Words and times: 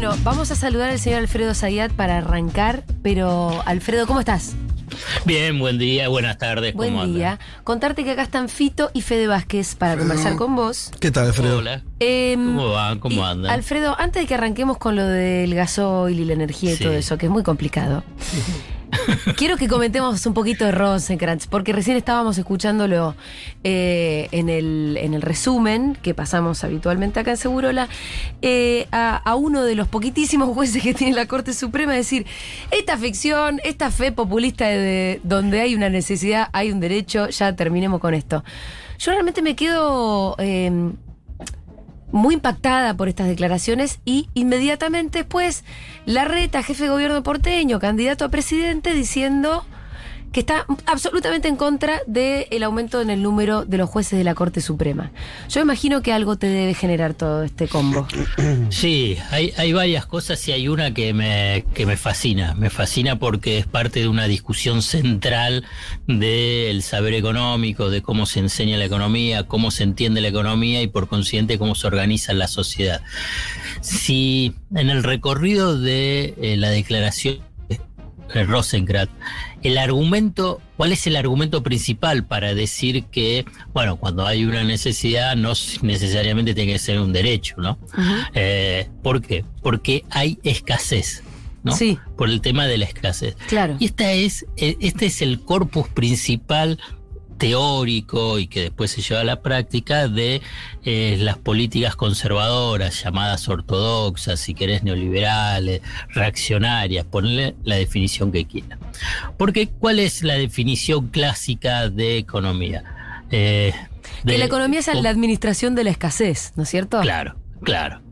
Bueno, 0.00 0.16
vamos 0.22 0.50
a 0.50 0.54
saludar 0.54 0.88
al 0.88 0.98
señor 0.98 1.18
Alfredo 1.18 1.52
Zayat 1.54 1.92
para 1.92 2.16
arrancar, 2.16 2.84
pero 3.02 3.62
Alfredo, 3.66 4.06
¿cómo 4.06 4.20
estás? 4.20 4.54
Bien, 5.26 5.58
buen 5.58 5.76
día, 5.76 6.08
buenas 6.08 6.38
tardes. 6.38 6.72
Buen 6.72 6.94
¿cómo 6.94 7.04
día. 7.06 7.38
Contarte 7.64 8.02
que 8.02 8.12
acá 8.12 8.22
están 8.22 8.48
Fito 8.48 8.90
y 8.94 9.02
Fede 9.02 9.26
Vázquez 9.26 9.74
para 9.74 9.98
conversar 9.98 10.36
con 10.36 10.56
vos. 10.56 10.90
¿Qué 11.00 11.10
tal, 11.10 11.26
Alfredo? 11.26 11.58
Hola. 11.58 11.82
Em, 11.98 12.46
¿Cómo 12.46 12.70
van? 12.70 12.98
¿Cómo 12.98 13.26
andan? 13.26 13.50
Alfredo, 13.52 13.94
antes 14.00 14.22
de 14.22 14.26
que 14.26 14.32
arranquemos 14.32 14.78
con 14.78 14.96
lo 14.96 15.04
del 15.04 15.54
gasoil 15.54 16.18
y 16.18 16.24
la 16.24 16.32
energía 16.32 16.72
y 16.72 16.76
Sí. 16.76 16.84
todo 16.84 16.94
eso, 16.94 17.18
que 17.18 17.26
es 17.26 17.32
muy 17.32 17.42
complicado, 17.42 18.02
quiero 19.36 19.56
que 19.56 19.68
comentemos 19.68 20.24
un 20.26 20.34
poquito 20.34 20.64
de 20.64 20.72
Rosenkrantz, 20.72 21.46
porque 21.46 21.72
recién 21.72 21.96
estábamos 21.96 22.38
escuchándolo 22.38 23.14
eh, 23.64 24.28
en, 24.32 24.48
el, 24.48 24.96
en 25.00 25.14
el 25.14 25.22
resumen 25.22 25.96
que 26.02 26.14
pasamos 26.14 26.64
habitualmente 26.64 27.20
acá 27.20 27.32
en 27.32 27.36
Segurola, 27.36 27.88
eh, 28.42 28.86
a, 28.92 29.34
uno 29.34 29.62
de 29.62 29.74
los 29.74 29.88
poquitísimos 29.88 30.52
jueces 30.54 30.82
que 30.82 30.94
tiene 30.94 31.14
la 31.14 31.26
Corte 31.26 31.52
Suprema 31.52 31.92
decir, 31.92 32.26
esta 32.70 32.96
ficción, 32.98 33.60
esta 33.64 33.90
fe 33.90 34.12
populista 34.12 34.66
de, 34.66 34.76
de 34.78 35.20
donde 35.24 35.60
hay 35.60 35.74
una 35.74 35.88
necesidad, 35.88 36.48
hay 36.52 36.70
un 36.72 36.80
derecho, 36.80 37.28
ya 37.28 37.54
terminemos 37.56 38.00
con 38.00 38.14
esto. 38.14 38.44
Yo 38.98 39.12
realmente 39.12 39.42
me 39.42 39.56
quedo... 39.56 40.36
eh, 40.38 40.92
muy 42.12 42.34
impactada 42.34 42.94
por 42.94 43.08
estas 43.08 43.28
declaraciones 43.28 44.00
y 44.04 44.28
inmediatamente 44.34 45.18
después 45.18 45.64
Larreta, 46.06 46.62
jefe 46.62 46.84
de 46.84 46.90
gobierno 46.90 47.22
porteño, 47.22 47.78
candidato 47.78 48.24
a 48.24 48.28
presidente, 48.28 48.92
diciendo 48.94 49.64
que 50.32 50.40
está 50.40 50.66
absolutamente 50.86 51.48
en 51.48 51.56
contra 51.56 52.02
del 52.06 52.62
aumento 52.62 53.00
en 53.00 53.10
el 53.10 53.22
número 53.22 53.64
de 53.64 53.78
los 53.78 53.90
jueces 53.90 54.18
de 54.18 54.24
la 54.24 54.34
Corte 54.34 54.60
Suprema. 54.60 55.10
Yo 55.48 55.60
imagino 55.60 56.02
que 56.02 56.12
algo 56.12 56.36
te 56.36 56.46
debe 56.46 56.74
generar 56.74 57.14
todo 57.14 57.42
este 57.42 57.68
combo. 57.68 58.06
Sí, 58.70 59.16
hay, 59.30 59.52
hay 59.56 59.72
varias 59.72 60.06
cosas 60.06 60.46
y 60.48 60.52
hay 60.52 60.68
una 60.68 60.94
que 60.94 61.12
me, 61.12 61.64
que 61.74 61.86
me 61.86 61.96
fascina. 61.96 62.54
Me 62.54 62.70
fascina 62.70 63.18
porque 63.18 63.58
es 63.58 63.66
parte 63.66 64.00
de 64.00 64.08
una 64.08 64.26
discusión 64.26 64.82
central 64.82 65.64
del 66.06 66.82
saber 66.82 67.14
económico, 67.14 67.90
de 67.90 68.02
cómo 68.02 68.26
se 68.26 68.40
enseña 68.40 68.76
la 68.76 68.84
economía, 68.84 69.46
cómo 69.46 69.70
se 69.70 69.82
entiende 69.82 70.20
la 70.20 70.28
economía 70.28 70.82
y 70.82 70.86
por 70.86 71.08
consiguiente 71.08 71.58
cómo 71.58 71.74
se 71.74 71.86
organiza 71.86 72.32
la 72.32 72.48
sociedad. 72.48 73.02
Si 73.80 74.54
en 74.74 74.90
el 74.90 75.02
recorrido 75.02 75.78
de 75.78 76.34
eh, 76.40 76.56
la 76.56 76.70
declaración 76.70 77.40
de 78.34 78.44
Rosenkrantz, 78.44 79.12
el 79.62 79.78
argumento, 79.78 80.60
¿cuál 80.76 80.92
es 80.92 81.06
el 81.06 81.16
argumento 81.16 81.62
principal 81.62 82.24
para 82.24 82.54
decir 82.54 83.04
que, 83.04 83.44
bueno, 83.72 83.96
cuando 83.96 84.26
hay 84.26 84.44
una 84.44 84.64
necesidad 84.64 85.36
no 85.36 85.52
necesariamente 85.82 86.54
tiene 86.54 86.72
que 86.72 86.78
ser 86.78 87.00
un 87.00 87.12
derecho, 87.12 87.56
¿no? 87.58 87.78
Eh, 88.34 88.88
¿Por 89.02 89.22
qué? 89.22 89.44
Porque 89.62 90.04
hay 90.10 90.38
escasez, 90.42 91.22
¿no? 91.62 91.72
Sí. 91.72 91.98
Por 92.16 92.30
el 92.30 92.40
tema 92.40 92.66
de 92.66 92.78
la 92.78 92.86
escasez. 92.86 93.36
Claro. 93.48 93.76
Y 93.78 93.86
esta 93.86 94.12
es, 94.12 94.46
eh, 94.56 94.76
este 94.80 95.06
es 95.06 95.22
el 95.22 95.40
corpus 95.40 95.88
principal 95.88 96.78
teórico 97.40 98.38
y 98.38 98.46
que 98.46 98.60
después 98.60 98.90
se 98.92 99.02
lleva 99.02 99.22
a 99.22 99.24
la 99.24 99.40
práctica 99.42 100.06
de 100.06 100.40
eh, 100.84 101.16
las 101.18 101.38
políticas 101.38 101.96
conservadoras, 101.96 103.02
llamadas 103.02 103.48
ortodoxas, 103.48 104.38
si 104.38 104.54
querés 104.54 104.84
neoliberales, 104.84 105.80
reaccionarias, 106.10 107.04
ponle 107.06 107.56
la 107.64 107.74
definición 107.76 108.30
que 108.30 108.44
quieran. 108.46 108.78
Porque, 109.36 109.68
¿cuál 109.68 109.98
es 109.98 110.22
la 110.22 110.34
definición 110.34 111.08
clásica 111.08 111.88
de 111.88 112.18
economía? 112.18 112.84
Eh, 113.30 113.72
que 114.26 114.38
la 114.38 114.44
economía 114.44 114.80
es 114.80 114.90
la 114.94 115.08
administración 115.10 115.74
de 115.74 115.84
la 115.84 115.90
escasez, 115.90 116.52
¿no 116.56 116.62
es 116.64 116.68
cierto? 116.68 117.00
Claro, 117.00 117.36
claro. 117.64 118.02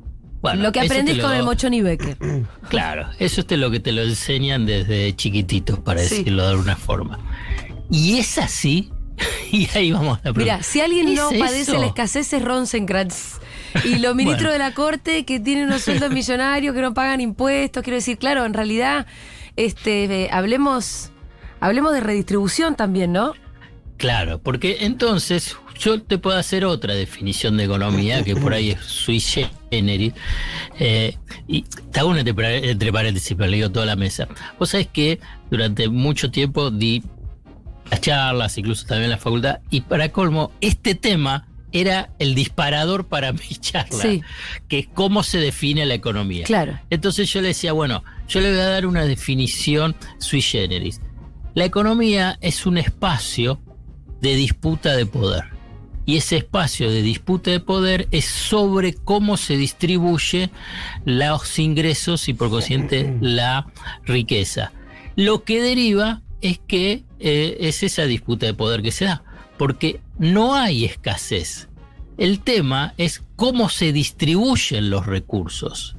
Bueno, 0.41 0.63
lo 0.63 0.73
que 0.73 0.83
lo- 0.85 1.23
con 1.23 1.35
el 1.37 1.43
Mochón 1.43 1.75
y 1.75 1.83
Becker. 1.83 2.17
Claro, 2.71 3.09
eso 3.19 3.41
es 3.41 3.51
lo 3.59 3.71
que 3.71 3.81
te 3.81 3.93
lo 3.93 4.03
enseñan 4.03 4.65
desde 4.67 5.15
chiquititos, 5.17 5.79
para 5.81 6.01
Sí. 6.01 6.19
decirlo 6.19 6.45
de 6.45 6.51
alguna 6.51 6.77
forma. 6.77 7.19
Y 7.91 8.19
es 8.19 8.39
así, 8.39 8.91
y 9.53 9.69
ahí 9.75 9.93
vamos 9.93 10.19
a 10.19 10.29
la 10.29 10.33
pregunta. 10.33 10.41
Mira, 10.57 10.63
si 10.63 10.81
alguien 10.81 11.15
no 11.15 11.31
¿Es 11.31 11.39
padece 11.39 11.73
eso? 11.73 11.79
la 11.81 11.87
escasez 11.87 12.33
es 12.33 12.43
Rosenkrantz. 12.45 13.39
Y 13.85 13.99
los 13.99 14.15
ministros 14.15 14.51
Bueno. 14.51 14.53
de 14.53 14.59
la 14.71 14.75
corte 14.75 15.25
que 15.25 15.41
tienen 15.41 15.67
unos 15.67 15.83
sueldos 15.83 16.11
millonarios, 16.13 16.75
que 16.75 16.81
no 16.83 16.95
pagan 16.95 17.21
impuestos, 17.21 17.83
quiero 17.83 17.97
decir, 17.97 18.19
claro, 18.19 18.45
en 18.45 18.55
realidad, 18.55 19.07
este, 19.57 20.05
eh, 20.05 20.29
hablemos, 20.33 21.11
hablemos 21.61 21.93
de 21.93 22.01
redistribución 22.01 22.77
también, 22.77 23.13
¿no? 23.13 23.35
Claro, 23.97 24.39
porque 24.41 24.79
entonces 24.83 25.57
yo 25.79 26.01
te 26.01 26.19
puedo 26.19 26.37
hacer 26.37 26.65
otra 26.65 26.95
definición 26.95 27.57
de 27.57 27.65
economía 27.65 28.23
que 28.23 28.37
por 28.37 28.53
ahí 28.55 28.71
es 28.71 28.81
sui 28.81 29.21
generis. 29.71 30.13
eh, 30.79 31.17
y 31.49 31.63
te 31.63 32.01
hago 32.01 32.11
una 32.11 32.21
entre 32.21 32.93
paréntesis, 32.93 33.37
pero 33.37 33.51
le 33.51 33.57
digo 33.57 33.71
toda 33.71 33.87
la 33.87 33.97
mesa. 33.97 34.29
Vos 34.59 34.71
sabés 34.71 34.87
que 34.87 35.19
durante 35.51 35.89
mucho 35.89 36.31
tiempo 36.31 36.71
di 36.71 37.03
las 37.91 38.01
charlas, 38.01 38.59
incluso 38.59 38.87
también 38.87 39.05
en 39.05 39.11
la 39.11 39.19
facultad, 39.19 39.61
y 39.71 39.83
para 39.83 40.11
colmo, 40.11 40.53
este 40.61 40.95
tema 40.95 41.47
era 41.73 42.11
el 42.19 42.35
disparador 42.35 43.07
para 43.07 43.33
mi 43.33 43.57
charla, 43.61 44.03
Sí. 44.03 44.23
que 44.69 44.79
es 44.81 44.89
cómo 44.93 45.23
se 45.23 45.39
define 45.39 45.85
la 45.87 45.95
economía. 45.95 46.45
Claro. 46.45 46.79
Entonces 46.91 47.31
yo 47.33 47.41
le 47.41 47.49
decía, 47.49 47.73
bueno, 47.73 48.03
yo 48.29 48.41
le 48.41 48.51
voy 48.51 48.61
a 48.61 48.67
dar 48.69 48.87
una 48.87 49.05
definición 49.05 49.95
sui 50.19 50.41
generis. 50.43 51.01
La 51.55 51.65
economía 51.65 52.39
es 52.41 52.67
un 52.67 52.79
espacio 52.79 53.61
de 54.21 54.35
disputa 54.35 54.97
de 54.97 55.07
poder. 55.07 55.45
Y 56.07 56.17
ese 56.17 56.39
espacio 56.39 56.91
de 56.91 57.03
disputa 57.03 57.51
de 57.51 57.61
poder 57.61 58.09
es 58.13 58.25
sobre 58.25 58.95
cómo 58.95 59.37
se 59.37 59.59
distribuye 59.59 60.51
los 61.05 61.59
ingresos 61.59 62.29
y 62.29 62.35
por 62.35 62.49
consiguiente 62.49 63.15
la 63.21 63.67
riqueza. 64.05 64.73
Lo 65.17 65.45
que 65.45 65.61
deriva 65.61 66.23
es 66.41 66.61
que 66.67 67.05
eh, 67.19 67.57
es 67.61 67.83
esa 67.83 68.05
disputa 68.05 68.47
de 68.47 68.55
poder 68.55 68.83
que 68.83 68.93
se 68.93 69.07
da, 69.07 69.23
porque 69.57 70.01
no 70.19 70.55
hay 70.55 70.85
escasez. 70.85 71.69
El 72.17 72.41
tema 72.41 72.95
es 72.97 73.23
cómo 73.37 73.69
se 73.69 73.93
distribuyen 73.93 74.91
los 74.91 75.07
recursos. 75.07 75.97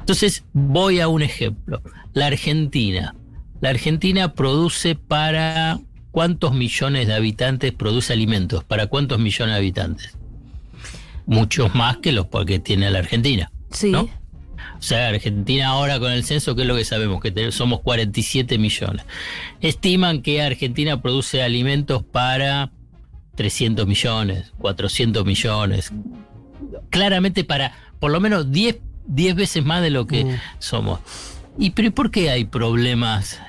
Entonces, 0.00 0.44
voy 0.52 1.00
a 1.00 1.08
un 1.08 1.22
ejemplo. 1.22 1.82
La 2.12 2.26
Argentina. 2.26 3.14
La 3.60 3.70
Argentina 3.70 4.34
produce 4.34 4.96
para 4.96 5.80
cuántos 6.10 6.54
millones 6.54 7.06
de 7.06 7.14
habitantes 7.14 7.72
produce 7.72 8.12
alimentos. 8.12 8.64
¿Para 8.64 8.88
cuántos 8.88 9.20
millones 9.20 9.54
de 9.54 9.58
habitantes? 9.58 10.18
Muchos 11.26 11.72
más 11.74 11.98
que 11.98 12.10
los 12.10 12.26
que 12.46 12.58
tiene 12.58 12.90
la 12.90 12.98
Argentina. 12.98 13.52
Sí. 13.70 13.92
¿no? 13.92 14.08
O 14.82 14.84
sea, 14.84 15.10
Argentina 15.10 15.68
ahora 15.68 16.00
con 16.00 16.10
el 16.10 16.24
censo, 16.24 16.56
¿qué 16.56 16.62
es 16.62 16.66
lo 16.66 16.74
que 16.74 16.84
sabemos? 16.84 17.20
Que 17.22 17.52
somos 17.52 17.78
47 17.82 18.58
millones. 18.58 19.04
Estiman 19.60 20.22
que 20.22 20.42
Argentina 20.42 21.00
produce 21.00 21.40
alimentos 21.40 22.02
para 22.02 22.72
300 23.36 23.86
millones, 23.86 24.52
400 24.58 25.24
millones. 25.24 25.92
Claramente 26.90 27.44
para 27.44 27.72
por 28.00 28.10
lo 28.10 28.18
menos 28.18 28.50
10, 28.50 28.78
10 29.06 29.36
veces 29.36 29.64
más 29.64 29.82
de 29.82 29.90
lo 29.90 30.08
que 30.08 30.24
Mm. 30.24 30.38
somos. 30.58 30.98
¿Y 31.60 31.70
pero 31.70 31.86
¿y 31.86 31.90
por 31.92 32.10
qué 32.10 32.30
hay 32.30 32.44
problemas 32.44 33.40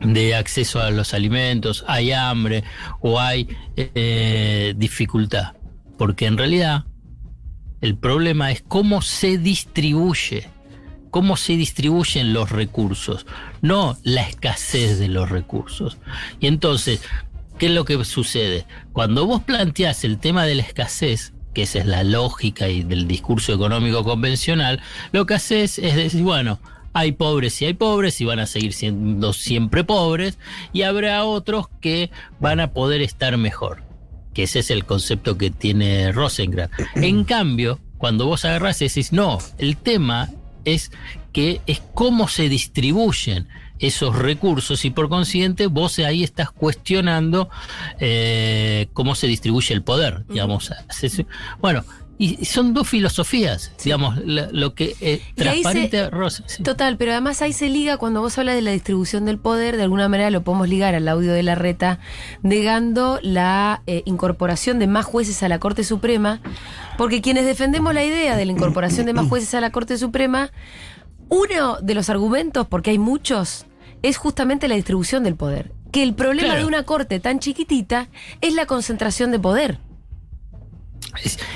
de 0.00 0.34
acceso 0.34 0.80
a 0.80 0.90
los 0.90 1.12
alimentos? 1.12 1.84
¿Hay 1.86 2.12
hambre 2.12 2.64
o 3.02 3.20
hay 3.20 3.46
eh, 3.76 4.72
dificultad? 4.74 5.52
Porque 5.98 6.24
en 6.24 6.38
realidad 6.38 6.84
el 7.82 7.96
problema 7.96 8.52
es 8.52 8.62
cómo 8.66 9.02
se 9.02 9.38
distribuye, 9.38 10.48
cómo 11.10 11.36
se 11.36 11.56
distribuyen 11.56 12.32
los 12.32 12.50
recursos, 12.50 13.26
no 13.60 13.98
la 14.04 14.22
escasez 14.22 15.00
de 15.00 15.08
los 15.08 15.28
recursos. 15.28 15.98
Y 16.40 16.46
entonces, 16.46 17.02
¿qué 17.58 17.66
es 17.66 17.72
lo 17.72 17.84
que 17.84 18.02
sucede? 18.04 18.66
Cuando 18.92 19.26
vos 19.26 19.42
planteás 19.42 20.04
el 20.04 20.18
tema 20.18 20.44
de 20.44 20.54
la 20.54 20.62
escasez, 20.62 21.32
que 21.54 21.62
esa 21.62 21.80
es 21.80 21.86
la 21.86 22.04
lógica 22.04 22.68
y 22.68 22.84
del 22.84 23.08
discurso 23.08 23.52
económico 23.52 24.04
convencional, 24.04 24.80
lo 25.10 25.26
que 25.26 25.34
haces 25.34 25.80
es 25.80 25.96
decir, 25.96 26.22
bueno, 26.22 26.60
hay 26.94 27.12
pobres 27.12 27.60
y 27.62 27.64
hay 27.64 27.74
pobres 27.74 28.20
y 28.20 28.24
van 28.24 28.38
a 28.38 28.46
seguir 28.46 28.74
siendo 28.74 29.32
siempre 29.32 29.82
pobres 29.82 30.38
y 30.72 30.82
habrá 30.82 31.24
otros 31.24 31.66
que 31.80 32.10
van 32.38 32.60
a 32.60 32.72
poder 32.72 33.02
estar 33.02 33.36
mejor 33.38 33.91
que 34.34 34.44
ese 34.44 34.60
es 34.60 34.70
el 34.70 34.84
concepto 34.84 35.38
que 35.38 35.50
tiene 35.50 36.12
Rosenkrantz. 36.12 36.72
En 36.96 37.24
cambio, 37.24 37.78
cuando 37.98 38.26
vos 38.26 38.44
agarrás 38.44 38.80
y 38.82 38.88
decís, 38.88 39.12
no, 39.12 39.38
el 39.58 39.76
tema 39.76 40.30
es 40.64 40.90
que 41.32 41.60
es 41.66 41.82
cómo 41.94 42.28
se 42.28 42.48
distribuyen 42.48 43.48
esos 43.78 44.16
recursos 44.16 44.84
y 44.84 44.90
por 44.90 45.08
consiguiente 45.08 45.66
vos 45.66 45.98
ahí 45.98 46.22
estás 46.22 46.52
cuestionando 46.52 47.50
eh, 47.98 48.88
cómo 48.92 49.14
se 49.16 49.26
distribuye 49.26 49.74
el 49.74 49.82
poder, 49.82 50.24
digamos. 50.28 50.72
Bueno, 51.60 51.84
y 52.24 52.44
son 52.44 52.74
dos 52.74 52.88
filosofías, 52.88 53.72
digamos, 53.82 54.16
lo, 54.24 54.50
lo 54.52 54.74
que 54.74 54.94
eh, 55.00 55.20
transparente 55.34 55.98
se- 56.04 56.10
Rosa. 56.10 56.44
sí. 56.46 56.62
Total, 56.62 56.96
pero 56.96 57.12
además 57.12 57.42
ahí 57.42 57.52
se 57.52 57.68
liga 57.68 57.96
cuando 57.96 58.20
vos 58.20 58.38
hablas 58.38 58.54
de 58.54 58.62
la 58.62 58.70
distribución 58.70 59.24
del 59.24 59.38
poder, 59.38 59.76
de 59.76 59.82
alguna 59.82 60.08
manera 60.08 60.30
lo 60.30 60.42
podemos 60.42 60.68
ligar 60.68 60.94
al 60.94 61.08
audio 61.08 61.32
de 61.32 61.42
la 61.42 61.54
reta, 61.54 61.98
negando 62.42 63.18
la 63.22 63.82
eh, 63.86 64.02
incorporación 64.04 64.78
de 64.78 64.86
más 64.86 65.04
jueces 65.04 65.42
a 65.42 65.48
la 65.48 65.58
Corte 65.58 65.84
Suprema, 65.84 66.40
porque 66.98 67.20
quienes 67.22 67.44
defendemos 67.46 67.94
la 67.94 68.04
idea 68.04 68.36
de 68.36 68.44
la 68.44 68.52
incorporación 68.52 69.06
de 69.06 69.12
más 69.14 69.28
jueces 69.28 69.54
a 69.54 69.60
la 69.60 69.70
Corte 69.70 69.98
Suprema, 69.98 70.50
uno 71.28 71.78
de 71.80 71.94
los 71.94 72.10
argumentos, 72.10 72.66
porque 72.68 72.90
hay 72.90 72.98
muchos, 72.98 73.66
es 74.02 74.16
justamente 74.16 74.68
la 74.68 74.74
distribución 74.74 75.24
del 75.24 75.36
poder. 75.36 75.72
Que 75.90 76.02
el 76.02 76.14
problema 76.14 76.48
Claro. 76.48 76.60
de 76.62 76.66
una 76.66 76.82
corte 76.84 77.20
tan 77.20 77.38
chiquitita 77.38 78.08
es 78.40 78.54
la 78.54 78.66
concentración 78.66 79.30
de 79.30 79.38
poder. 79.38 79.78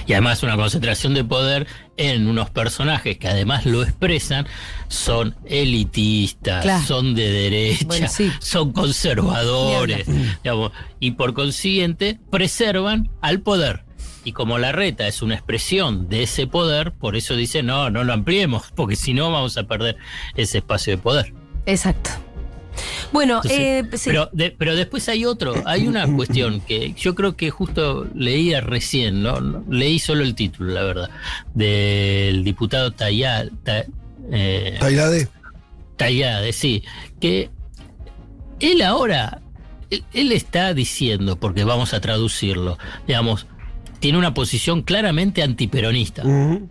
Y 0.06 0.12
además 0.12 0.42
una 0.42 0.56
concentración 0.56 1.14
de 1.14 1.24
poder 1.24 1.66
en 1.96 2.28
unos 2.28 2.50
personajes 2.50 3.16
que 3.18 3.28
además 3.28 3.64
lo 3.66 3.82
expresan, 3.82 4.46
son 4.88 5.34
elitistas, 5.46 6.62
Claro. 6.62 6.84
son 6.84 7.14
de 7.14 7.30
derecha, 7.30 7.84
Bueno, 7.86 8.08
sí. 8.08 8.30
son 8.38 8.72
conservadores, 8.72 10.06
digamos, 10.42 10.72
y 11.00 11.12
por 11.12 11.34
consiguiente 11.34 12.18
preservan 12.30 13.10
al 13.22 13.40
poder. 13.40 13.84
Y 14.24 14.32
como 14.32 14.58
la 14.58 14.72
reta 14.72 15.06
es 15.06 15.22
una 15.22 15.34
expresión 15.36 16.08
de 16.08 16.24
ese 16.24 16.46
poder, 16.48 16.92
por 16.92 17.14
eso 17.16 17.36
dice 17.36 17.62
no, 17.62 17.90
no 17.90 18.02
lo 18.04 18.12
ampliemos, 18.12 18.64
porque 18.74 18.96
si 18.96 19.14
no 19.14 19.30
vamos 19.30 19.56
a 19.56 19.64
perder 19.64 19.96
ese 20.34 20.58
espacio 20.58 20.92
de 20.96 20.98
poder. 20.98 21.32
Exacto. 21.64 22.10
Bueno, 23.12 23.36
Entonces, 23.36 23.58
eh, 23.60 23.84
sí. 23.96 24.10
pero, 24.10 24.28
de- 24.32 24.50
pero 24.50 24.74
después 24.76 25.08
hay 25.08 25.24
otro, 25.24 25.54
hay 25.64 25.86
una 25.86 26.06
cuestión 26.16 26.60
que 26.60 26.92
yo 26.94 27.14
creo 27.14 27.36
que 27.36 27.50
justo 27.50 28.06
leía 28.14 28.60
recién, 28.60 29.22
¿no? 29.22 29.40
Leí 29.70 29.98
solo 29.98 30.22
el 30.22 30.34
título, 30.34 30.72
la 30.72 30.82
verdad, 30.82 31.10
del 31.54 32.44
diputado 32.44 32.92
Tayá- 32.92 33.48
Ta- 33.64 33.84
eh, 34.32 34.76
Tailade. 34.80 35.28
Tayade, 35.96 36.52
sí, 36.52 36.82
que 37.20 37.50
él 38.60 38.82
ahora, 38.82 39.40
él, 39.90 40.04
él 40.12 40.32
está 40.32 40.74
diciendo, 40.74 41.36
porque 41.36 41.64
vamos 41.64 41.94
a 41.94 42.00
traducirlo, 42.00 42.78
digamos, 43.06 43.46
tiene 43.98 44.18
una 44.18 44.34
posición 44.34 44.82
claramente 44.82 45.42
antiperonista. 45.42 46.22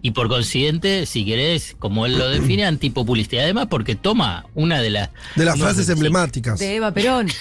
Y 0.02 0.12
por 0.12 0.28
consiguiente, 0.28 1.06
si 1.06 1.26
querés, 1.26 1.76
como 1.80 2.06
él 2.06 2.18
lo 2.18 2.30
define, 2.30 2.66
antipopulista. 2.66 3.36
Y 3.36 3.40
además 3.40 3.68
porque 3.70 3.96
toma 3.96 4.46
una 4.54 4.82
de 4.82 4.90
las... 4.90 5.10
De 5.36 5.46
las 5.46 5.58
no, 5.58 5.66
frases 5.66 5.90
emblemáticas. 5.90 6.60
de 6.60 6.76
Eva 6.76 6.92
Perón. 6.92 7.28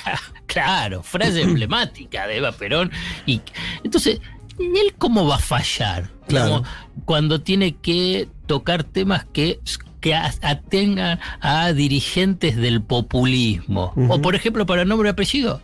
Claro, 0.47 1.03
frase 1.03 1.41
emblemática 1.41 2.27
de 2.27 2.37
Eva 2.37 2.53
Perón. 2.53 2.91
Y 3.27 3.41
entonces, 3.83 4.21
¿él 4.59 4.95
cómo 4.99 5.27
va 5.27 5.37
a 5.37 5.39
fallar? 5.39 6.11
Claro. 6.29 6.63
Cuando 7.07 7.41
tiene 7.41 7.77
que 7.77 8.29
tocar 8.47 8.85
temas 8.85 9.25
que, 9.33 9.59
que 10.01 10.15
atengan 10.15 11.19
a 11.41 11.73
dirigentes 11.73 12.57
del 12.57 12.83
populismo. 12.83 13.93
O, 14.09 14.21
por 14.21 14.35
ejemplo, 14.35 14.67
para 14.67 14.85
nombre 14.85 15.09
y 15.09 15.13
apellido, 15.13 15.63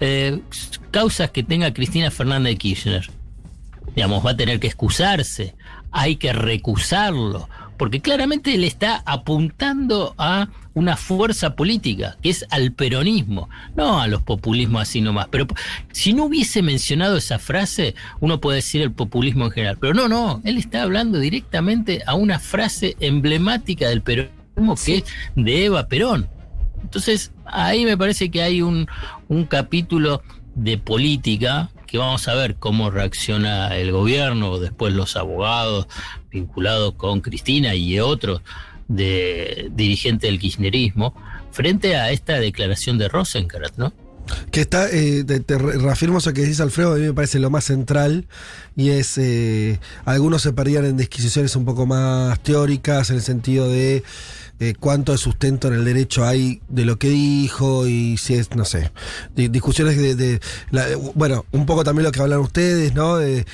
eh, 0.00 0.40
causas 0.90 1.30
que 1.30 1.42
tenga 1.42 1.74
Cristina 1.74 2.10
Fernández 2.10 2.52
de 2.52 2.56
Kirchner. 2.56 3.10
Digamos, 3.94 4.24
va 4.24 4.32
a 4.32 4.36
tener 4.36 4.60
que 4.60 4.68
excusarse, 4.68 5.54
hay 5.90 6.16
que 6.16 6.32
recusarlo, 6.32 7.48
porque 7.76 8.00
claramente 8.00 8.56
le 8.56 8.66
está 8.66 9.02
apuntando 9.06 10.14
a 10.18 10.48
una 10.74 10.96
fuerza 10.96 11.56
política, 11.56 12.16
que 12.22 12.30
es 12.30 12.46
al 12.50 12.72
peronismo, 12.72 13.48
no 13.74 14.00
a 14.00 14.06
los 14.06 14.22
populismos 14.22 14.82
así 14.82 15.00
nomás. 15.00 15.28
Pero 15.30 15.46
si 15.90 16.12
no 16.12 16.24
hubiese 16.24 16.62
mencionado 16.62 17.16
esa 17.16 17.38
frase, 17.38 17.94
uno 18.20 18.40
puede 18.40 18.56
decir 18.56 18.82
el 18.82 18.92
populismo 18.92 19.46
en 19.46 19.50
general. 19.50 19.78
Pero 19.80 19.94
no, 19.94 20.08
no, 20.08 20.40
él 20.44 20.58
está 20.58 20.82
hablando 20.82 21.18
directamente 21.18 22.02
a 22.06 22.14
una 22.14 22.38
frase 22.38 22.96
emblemática 23.00 23.88
del 23.88 24.02
peronismo 24.02 24.76
que 24.84 24.98
es 24.98 25.04
de 25.34 25.64
Eva 25.64 25.88
Perón. 25.88 26.28
Entonces, 26.82 27.32
ahí 27.46 27.84
me 27.84 27.96
parece 27.96 28.30
que 28.30 28.42
hay 28.42 28.62
un, 28.62 28.88
un 29.28 29.44
capítulo 29.44 30.22
de 30.54 30.78
política 30.78 31.70
que 31.90 31.98
vamos 31.98 32.28
a 32.28 32.34
ver 32.34 32.54
cómo 32.54 32.88
reacciona 32.88 33.76
el 33.76 33.90
gobierno, 33.90 34.60
después 34.60 34.94
los 34.94 35.16
abogados 35.16 35.88
vinculados 36.30 36.94
con 36.94 37.20
Cristina 37.20 37.74
y 37.74 37.98
otros 37.98 38.42
de 38.86 39.70
dirigentes 39.72 40.30
del 40.30 40.38
kirchnerismo, 40.38 41.14
frente 41.50 41.96
a 41.96 42.12
esta 42.12 42.38
declaración 42.38 42.96
de 42.96 43.08
Rosenkrantz, 43.08 43.76
¿no? 43.76 43.92
Que 44.50 44.60
está, 44.62 44.88
eh, 44.90 45.24
te, 45.24 45.40
te 45.40 45.58
re- 45.58 45.78
reafirmo 45.78 46.18
eso 46.18 46.32
que 46.32 46.42
dice 46.42 46.62
Alfredo, 46.62 46.92
a 46.92 46.96
mí 46.96 47.02
me 47.02 47.12
parece 47.14 47.38
lo 47.38 47.50
más 47.50 47.64
central, 47.64 48.26
y 48.76 48.90
es, 48.90 49.16
eh, 49.18 49.78
algunos 50.04 50.42
se 50.42 50.52
perdían 50.52 50.84
en 50.84 50.96
disquisiciones 50.96 51.54
un 51.56 51.64
poco 51.64 51.86
más 51.86 52.40
teóricas, 52.42 53.10
en 53.10 53.16
el 53.16 53.22
sentido 53.22 53.68
de 53.68 54.02
cuánto 54.78 55.12
de 55.12 55.16
sustento 55.18 55.68
en 55.68 55.74
el 55.74 55.86
derecho 55.86 56.22
hay 56.26 56.60
de 56.68 56.84
lo 56.84 56.98
que 56.98 57.08
dijo, 57.08 57.86
y 57.86 58.18
si 58.18 58.34
es, 58.34 58.54
no 58.54 58.66
sé, 58.66 58.92
di- 59.34 59.48
discusiones 59.48 59.96
de, 59.96 60.14
de 60.14 60.40
la- 60.70 60.86
bueno, 61.14 61.46
un 61.52 61.64
poco 61.64 61.82
también 61.82 62.04
lo 62.04 62.12
que 62.12 62.20
hablan 62.20 62.40
ustedes, 62.40 62.92
¿no? 62.92 63.16
De 63.16 63.46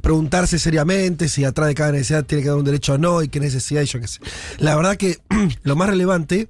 preguntarse 0.00 0.58
seriamente 0.58 1.28
si 1.28 1.44
atrás 1.44 1.68
de 1.68 1.74
cada 1.74 1.92
necesidad 1.92 2.24
tiene 2.24 2.42
que 2.42 2.48
dar 2.48 2.58
un 2.58 2.64
derecho 2.64 2.94
o 2.94 2.98
no, 2.98 3.22
y 3.22 3.28
qué 3.28 3.40
necesidad, 3.40 3.82
y 3.82 3.86
yo 3.86 4.00
qué 4.00 4.08
sé. 4.08 4.20
La 4.58 4.74
verdad 4.76 4.96
que 4.96 5.18
lo 5.62 5.76
más 5.76 5.88
relevante 5.90 6.48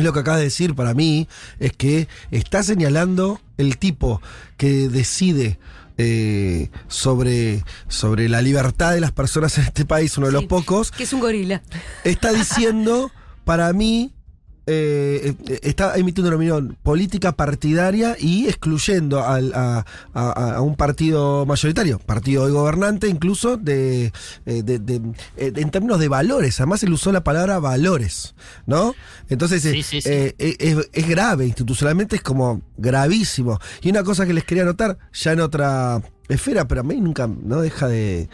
es 0.00 0.04
lo 0.04 0.12
que 0.12 0.20
acabas 0.20 0.40
de 0.40 0.44
decir 0.44 0.74
para 0.74 0.94
mí, 0.94 1.28
es 1.58 1.72
que 1.72 2.08
está 2.30 2.62
señalando 2.62 3.40
el 3.58 3.78
tipo 3.78 4.20
que 4.56 4.88
decide 4.88 5.58
eh, 5.98 6.70
sobre, 6.88 7.62
sobre 7.88 8.28
la 8.28 8.40
libertad 8.40 8.92
de 8.92 9.00
las 9.00 9.12
personas 9.12 9.58
en 9.58 9.64
este 9.64 9.84
país, 9.84 10.16
uno 10.16 10.28
de 10.28 10.32
los 10.32 10.44
pocos, 10.44 10.90
Que 10.90 11.02
es 11.02 11.12
un 11.12 11.20
gorila. 11.20 11.62
está 12.04 12.32
diciendo 12.32 13.10
para 13.44 13.72
mí, 13.72 14.12
eh, 14.66 15.34
eh, 15.48 15.60
está 15.62 15.96
emitiendo 15.96 16.28
una 16.28 16.36
opinión 16.36 16.76
política 16.82 17.32
partidaria 17.32 18.16
y 18.18 18.46
excluyendo 18.46 19.24
al- 19.24 19.52
a, 19.54 19.84
a- 20.14 20.54
a 20.56 20.60
un 20.60 20.76
partido 20.76 21.46
mayoritario, 21.46 21.98
partido 21.98 22.44
hoy 22.44 22.52
gobernante, 22.52 23.08
incluso 23.08 23.56
de, 23.56 24.12
eh, 24.46 24.62
de- 24.62 24.78
de- 24.78 25.00
eh, 25.36 25.52
en 25.56 25.70
términos 25.70 25.98
de 25.98 26.08
valores. 26.08 26.60
Además, 26.60 26.82
él 26.82 26.92
usó 26.92 27.12
la 27.12 27.24
palabra 27.24 27.58
valores, 27.58 28.34
¿no? 28.66 28.94
Entonces, 29.28 29.64
eh, 29.64 29.72
Sí, 29.72 29.82
sí, 29.82 30.00
sí. 30.02 30.08
eh, 30.08 30.34
eh, 30.38 30.56
es, 30.58 30.88
es 30.92 31.08
grave, 31.08 31.46
institucionalmente 31.46 32.16
es 32.16 32.22
como 32.22 32.62
gravísimo. 32.76 33.58
Y 33.82 33.90
una 33.90 34.02
cosa 34.04 34.26
que 34.26 34.34
les 34.34 34.44
quería 34.44 34.62
anotar, 34.64 34.98
ya 35.12 35.32
en 35.32 35.40
otra 35.40 36.02
esfera, 36.34 36.66
pero 36.68 36.80
a 36.80 36.84
mí 36.84 37.00
nunca 37.00 37.26
no 37.28 37.60
deja 37.60 37.88
de, 37.88 38.28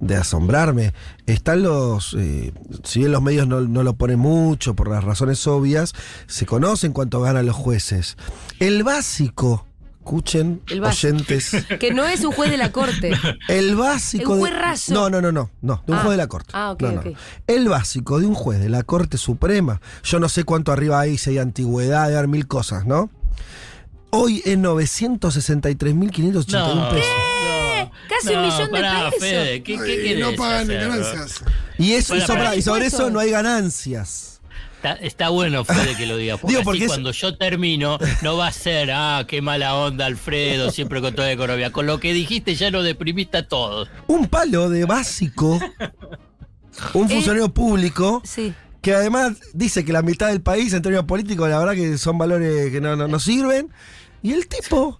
de 0.00 0.16
asombrarme. 0.16 0.92
Están 1.26 1.62
los, 1.62 2.14
eh, 2.18 2.52
si 2.84 3.00
bien 3.00 3.12
los 3.12 3.22
medios 3.22 3.46
no, 3.46 3.60
no 3.60 3.82
lo 3.82 3.94
ponen 3.94 4.18
mucho 4.18 4.74
por 4.74 4.88
las 4.88 5.04
razones 5.04 5.46
obvias, 5.46 5.92
se 6.26 6.46
conocen 6.46 6.92
cuánto 6.92 7.20
ganan 7.20 7.46
los 7.46 7.56
jueces. 7.56 8.16
El 8.58 8.82
básico, 8.84 9.66
escuchen, 9.98 10.60
El 10.68 10.82
oyentes. 10.84 11.50
Que 11.78 11.92
no 11.92 12.04
es 12.06 12.24
un 12.24 12.32
juez 12.32 12.50
de 12.50 12.56
la 12.56 12.72
corte. 12.72 13.12
El 13.48 13.76
básico. 13.76 14.32
Un 14.32 14.36
de- 14.38 14.40
juez 14.48 14.54
raso. 14.60 14.94
No, 14.94 15.10
no, 15.10 15.20
no, 15.20 15.30
no, 15.32 15.50
no, 15.62 15.82
de 15.86 15.92
un 15.92 15.98
Ah. 15.98 16.02
juez 16.02 16.10
de 16.12 16.16
la 16.16 16.26
Corte. 16.26 16.50
Ah, 16.52 16.72
ok, 16.72 16.82
No, 16.82 16.92
no. 16.92 17.00
ok. 17.00 17.06
El 17.46 17.68
básico 17.68 18.18
de 18.18 18.26
un 18.26 18.34
juez 18.34 18.58
de 18.60 18.68
la 18.68 18.82
Corte 18.82 19.18
Suprema. 19.18 19.80
Yo 20.02 20.18
no 20.18 20.28
sé 20.28 20.44
cuánto 20.44 20.72
arriba 20.72 20.98
hay, 21.00 21.18
si 21.18 21.30
hay 21.30 21.38
antigüedad, 21.38 22.08
de 22.08 22.14
dar 22.14 22.26
mil 22.28 22.46
cosas, 22.48 22.86
¿no? 22.86 23.10
Hoy 24.10 24.42
es 24.44 24.58
963.581 24.58 26.74
No. 26.74 26.88
pesos. 26.90 27.06
Casi 28.08 28.34
un 28.34 28.42
millón 28.42 28.66
de 28.66 28.70
pará, 28.70 29.04
pesos. 29.10 29.20
Fede, 29.20 29.62
¿qué, 29.62 29.76
qué 29.78 30.12
Ay, 30.14 30.20
no 30.20 30.32
pagan 30.34 30.62
hacer, 30.62 30.82
no? 30.82 30.88
ganancias. 30.90 31.44
Y, 31.78 31.92
eso, 31.92 32.14
y, 32.14 32.18
Bueno, 32.18 32.26
sobra- 32.34 32.48
pero- 32.50 32.58
y 32.58 32.62
sobre 32.62 32.86
eso 32.86 33.10
no 33.10 33.20
hay 33.20 33.30
ganancias. 33.30 34.40
Está, 34.76 34.92
está 34.94 35.28
bueno, 35.28 35.64
Fede, 35.64 35.94
que 35.96 36.06
lo 36.06 36.16
diga. 36.16 36.36
Porque, 36.38 36.52
Digo, 36.56 36.60
así 36.60 36.64
porque 36.64 36.84
es- 36.84 36.88
cuando 36.88 37.12
yo 37.12 37.36
termino, 37.36 37.98
no 38.22 38.36
va 38.36 38.48
a 38.48 38.52
ser, 38.52 38.90
ah, 38.92 39.24
qué 39.28 39.42
mala 39.42 39.74
onda, 39.76 40.06
Alfredo, 40.06 40.70
siempre 40.70 41.00
con 41.00 41.14
toda 41.14 41.28
la 41.28 41.34
economía. 41.34 41.70
Con 41.70 41.86
lo 41.86 42.00
que 42.00 42.12
dijiste 42.12 42.54
ya 42.54 42.70
lo 42.70 42.82
deprimiste 42.82 43.36
a 43.38 43.46
todos. 43.46 43.88
Un 44.06 44.26
palo 44.26 44.70
de 44.70 44.86
básico, 44.86 45.60
un 46.94 47.06
Eh, 47.06 47.14
funcionario 47.14 47.52
público, 47.52 48.22
Sí. 48.24 48.54
Que 48.80 48.94
además 48.94 49.32
dice 49.52 49.84
que 49.84 49.92
la 49.92 50.02
mitad 50.02 50.28
del 50.28 50.40
país 50.40 50.72
en 50.72 50.82
términos 50.82 51.04
políticos, 51.06 51.48
la 51.48 51.58
verdad 51.58 51.74
que 51.74 51.98
son 51.98 52.16
valores 52.18 52.70
que 52.70 52.80
no, 52.80 52.96
no, 52.96 53.08
no 53.08 53.18
sirven. 53.20 53.68
Y 54.22 54.32
el 54.32 54.46
tipo 54.48 54.98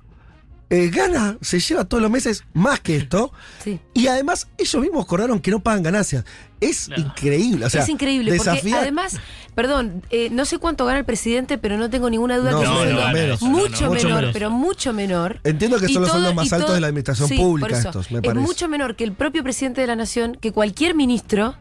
eh, 0.72 0.88
gana, 0.88 1.36
se 1.40 1.58
lleva 1.58 1.84
todos 1.84 2.00
los 2.00 2.10
meses 2.12 2.44
más 2.54 2.78
que 2.80 2.96
esto. 2.96 3.32
Sí. 3.64 3.80
Y 3.92 4.06
además 4.06 4.48
ellos 4.56 4.80
mismos 4.80 5.04
acordaron 5.04 5.40
que 5.40 5.50
no 5.50 5.60
pagan 5.60 5.82
ganancias. 5.82 6.24
Es 6.60 6.88
No. 6.88 6.96
increíble. 6.96 7.64
O 7.66 7.70
sea, 7.70 7.82
es 7.82 7.88
increíble, 7.88 8.36
porque 8.36 8.50
desafiar- 8.50 8.78
además, 8.82 9.16
perdón, 9.54 10.02
eh, 10.10 10.28
no 10.30 10.44
sé 10.44 10.58
cuánto 10.58 10.84
gana 10.84 10.98
el 11.00 11.04
presidente, 11.04 11.58
pero 11.58 11.76
no 11.76 11.90
tengo 11.90 12.08
ninguna 12.08 12.36
duda 12.36 12.52
No, 12.52 12.60
que 12.60 12.66
no, 12.66 13.00
es 13.08 13.12
menos. 13.14 13.42
mucho, 13.42 13.86
mucho 13.88 13.90
menor, 13.90 14.20
menos. 14.20 14.32
pero 14.32 14.50
mucho 14.50 14.92
menor. 14.92 15.40
Entiendo 15.42 15.78
que 15.80 15.86
Y 15.90 15.94
son 15.94 16.02
los 16.02 16.10
sueldos 16.12 16.34
más 16.34 16.52
altos 16.52 16.66
todo- 16.66 16.74
de 16.74 16.80
la 16.82 16.86
administración 16.86 17.28
sí, 17.28 17.36
pública 17.36 17.68
por 17.68 17.76
eso. 17.78 17.88
estos, 17.88 18.10
me 18.12 18.18
Es 18.18 18.24
parece. 18.24 18.46
mucho 18.46 18.68
menor 18.68 18.94
que 18.94 19.04
el 19.04 19.12
propio 19.12 19.42
presidente 19.42 19.80
de 19.80 19.86
la 19.88 19.96
nación, 19.96 20.36
que 20.40 20.52
cualquier 20.52 20.94
ministro, 20.94 21.56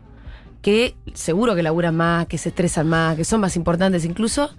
que 0.62 0.96
seguro 1.14 1.56
que 1.56 1.64
laburan 1.64 1.96
más, 1.96 2.28
que 2.28 2.38
se 2.38 2.50
estresan 2.50 2.88
más, 2.88 3.16
que 3.16 3.24
son 3.24 3.42
más 3.42 3.56
importantes 3.56 4.06
incluso, 4.06 4.52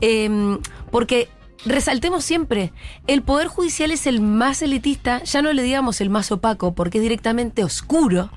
eh, 0.00 0.58
porque 0.90 1.28
resaltemos 1.64 2.24
siempre, 2.24 2.72
el 3.06 3.22
Poder 3.22 3.48
Judicial 3.48 3.90
es 3.90 4.06
el 4.06 4.20
más 4.20 4.62
elitista, 4.62 5.22
ya 5.24 5.42
no 5.42 5.52
le 5.52 5.62
digamos 5.62 6.00
el 6.00 6.10
más 6.10 6.30
opaco, 6.30 6.74
porque 6.74 6.98
es 6.98 7.02
directamente 7.02 7.64
oscuro, 7.64 8.30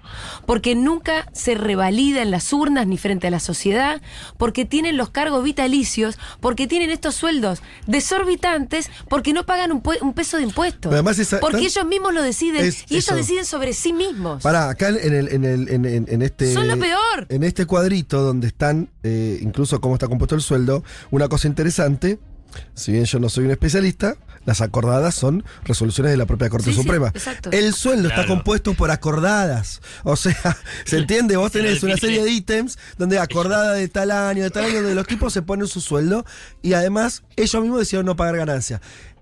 porque 0.45 0.75
nunca 0.75 1.27
se 1.33 1.55
revalida 1.55 2.21
en 2.21 2.31
las 2.31 2.51
urnas 2.53 2.87
ni 2.87 2.97
frente 2.97 3.27
a 3.27 3.31
la 3.31 3.39
sociedad, 3.39 4.01
porque 4.37 4.65
tienen 4.65 4.97
los 4.97 5.09
cargos 5.09 5.43
vitalicios, 5.43 6.17
porque 6.39 6.65
tienen 6.67 6.89
estos 6.89 7.15
sueldos 7.15 7.61
desorbitantes, 7.87 8.89
porque 9.09 9.33
no 9.33 9.45
pagan 9.45 9.71
un, 9.71 9.83
un 10.01 10.13
peso 10.13 10.37
de 10.37 10.43
impuestos. 10.43 10.91
Además, 10.91 11.19
esa- 11.19 11.39
porque 11.39 11.57
tan- 11.57 11.65
ellos 11.65 11.85
mismos 11.85 12.13
lo 12.13 12.23
deciden 12.23 12.65
Es 12.65 12.85
y 12.89 12.95
ellos 12.97 13.15
deciden 13.15 13.45
sobre 13.45 13.73
sí 13.73 13.93
mismos. 13.93 14.41
Pará, 14.41 14.69
acá 14.69 14.89
en, 14.89 15.13
el, 15.13 15.27
en, 15.29 15.45
el, 15.45 15.69
en, 15.69 15.85
en- 15.85 16.05
en 16.09 16.21
este. 16.21 16.53
Son 16.53 16.67
lo 16.67 16.77
peor. 16.79 17.27
En 17.29 17.43
este 17.43 17.65
cuadrito 17.65 18.21
donde 18.21 18.47
están, 18.47 18.89
eh, 19.03 19.37
incluso 19.41 19.79
cómo 19.81 19.95
está 19.95 20.07
compuesto 20.07 20.35
el 20.35 20.41
sueldo, 20.41 20.83
una 21.11 21.27
cosa 21.27 21.47
interesante, 21.47 22.19
si 22.73 22.91
bien 22.93 23.05
yo 23.05 23.19
no 23.19 23.29
soy 23.29 23.45
un 23.45 23.51
especialista, 23.51 24.15
las 24.45 24.61
acordadas 24.61 25.13
son 25.13 25.43
resoluciones 25.65 26.11
de 26.11 26.17
la 26.17 26.25
propia 26.25 26.49
Corte 26.49 26.69
Sí, 26.71 26.75
sí, 26.75 26.81
Suprema. 26.81 27.09
exacto. 27.09 27.51
El 27.51 27.73
sueldo 27.73 28.07
está 28.09 28.25
compuesto 28.25 28.73
por 28.73 28.89
acordadas. 28.89 29.81
O 30.03 30.15
sea, 30.15 30.35
¿se 30.85 30.97
entiende? 30.97 31.35
Vos 31.37 31.51
tenés 31.51 31.83
una 31.83 31.97
serie 31.97 32.23
de 32.23 32.31
ítems 32.31 32.77
donde 32.97 33.19
acordada 33.19 33.73
de 33.73 33.87
tal 33.89 34.11
año, 34.11 34.43
de 34.43 34.49
tal 34.49 34.63
año, 34.65 34.75
donde 34.81 34.95
los 34.95 35.05
tipos 35.07 35.33
se 35.33 35.41
ponen 35.41 35.67
su 35.67 35.81
sueldo 35.81 36.25
y 36.61 36.73
además 36.73 37.23
ellos 37.35 37.61
mismos 37.61 37.79
decidieron 37.79 38.05
no 38.05 38.15
pagar 38.15 38.37
ganancia. 38.37 38.81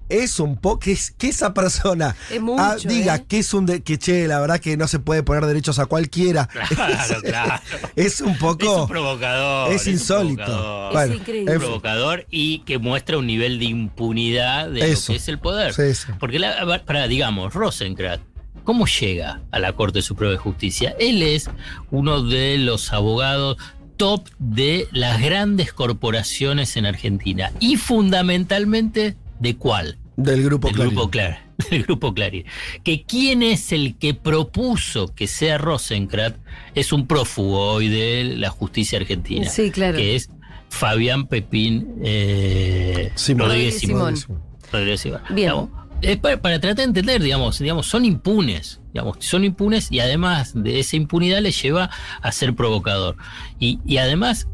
Es 0.09 0.39
un 0.39 0.55
poco 0.57 0.79
que, 0.79 0.91
es- 0.93 1.11
que 1.11 1.27
esa 1.29 1.53
persona 1.53 2.15
Es 2.31 2.41
mucho, 2.41 2.61
ah, 2.63 2.75
diga 2.83 3.15
¿eh? 3.15 3.25
que 3.27 3.39
es 3.39 3.53
un 3.53 3.65
de- 3.65 3.81
que 3.83 3.97
che, 3.97 4.27
la 4.27 4.39
verdad 4.39 4.59
que 4.59 4.77
no 4.77 4.87
se 4.87 4.99
puede 4.99 5.23
poner 5.23 5.45
derechos 5.45 5.79
a 5.79 5.85
cualquiera. 5.85 6.47
Claro, 6.69 7.21
claro. 7.21 7.61
Es 7.95 8.21
un 8.21 8.31
Es 8.31 8.37
poco. 8.37 8.83
un 8.83 8.87
provocador. 8.87 9.71
es 9.73 9.85
un 9.87 9.93
insólito. 9.93 10.43
provocador. 10.45 10.93
Bueno, 10.93 11.13
Es 11.13 11.19
increíble. 11.19 11.51
en 11.51 11.57
un 11.57 11.61
fin. 11.61 11.67
provocador 11.67 12.25
y 12.29 12.59
que 12.59 12.77
muestra 12.77 13.17
un 13.17 13.27
nivel 13.27 13.59
de 13.59 13.65
impunidad 13.65 14.69
de 14.69 14.91
Eso. 14.91 15.11
lo 15.11 15.13
que 15.13 15.21
es 15.21 15.27
el 15.27 15.39
poder. 15.39 15.73
Sí, 15.73 15.93
sí. 15.95 16.11
Porque, 16.19 16.39
la, 16.39 16.83
para, 16.85 17.07
digamos, 17.07 17.53
Rosenkrantz, 17.53 18.23
¿cómo 18.63 18.85
llega 18.85 19.41
a 19.51 19.59
la 19.59 19.73
Corte 19.73 20.01
Suprema 20.01 20.31
de 20.31 20.37
Justicia? 20.37 20.95
Él 20.99 21.21
es 21.23 21.49
uno 21.91 22.21
de 22.23 22.57
los 22.57 22.93
abogados 22.93 23.57
top 23.97 24.27
de 24.39 24.87
las 24.91 25.19
grandes 25.21 25.73
corporaciones 25.73 26.77
en 26.77 26.85
Argentina. 26.85 27.51
Y 27.59 27.77
fundamentalmente, 27.77 29.15
¿de 29.39 29.55
cuál? 29.55 29.97
Del 30.15 30.43
grupo 30.43 30.67
del 30.67 30.75
Clarín. 30.75 30.95
grupo 30.95 31.11
Clar, 31.11 31.45
del 31.69 31.83
grupo 31.83 32.13
Clarín. 32.13 32.45
Que 32.83 33.03
quién 33.03 33.43
es 33.43 33.71
el 33.71 33.97
que 33.97 34.13
propuso 34.13 35.13
que 35.13 35.27
sea 35.27 35.57
Rosenkrantz 35.57 36.39
es 36.73 36.91
un 36.91 37.07
prófugo 37.07 37.73
hoy 37.73 37.87
de 37.87 38.35
la 38.37 38.49
justicia 38.49 38.99
argentina. 38.99 39.47
Sí, 39.47 39.71
claro. 39.71 39.97
Que 39.97 40.15
es 40.15 40.29
Fabián 40.69 41.27
Pepín 41.27 41.95
eh, 42.03 43.11
Simón. 43.15 43.47
Rodríguez 43.47 43.81
Rodríguez 43.81 44.19
Simón. 44.19 44.41
Rodríguez 44.71 45.01
Simón. 45.01 45.21
Bien. 45.29 45.35
Digamos, 45.35 45.69
es 46.01 46.17
para, 46.17 46.41
para 46.41 46.59
tratar 46.59 46.77
de 46.77 46.83
entender, 46.83 47.21
digamos, 47.21 47.59
digamos, 47.59 47.87
son 47.87 48.05
impunes, 48.05 48.81
digamos, 48.93 49.17
son 49.19 49.43
impunes 49.43 49.91
y 49.91 49.99
además 49.99 50.51
de 50.55 50.79
esa 50.79 50.95
impunidad 50.95 51.41
les 51.41 51.61
lleva 51.61 51.89
a 52.21 52.31
ser 52.31 52.55
provocador. 52.55 53.17
Y, 53.59 53.79
y 53.85 53.97
además, 53.97 54.47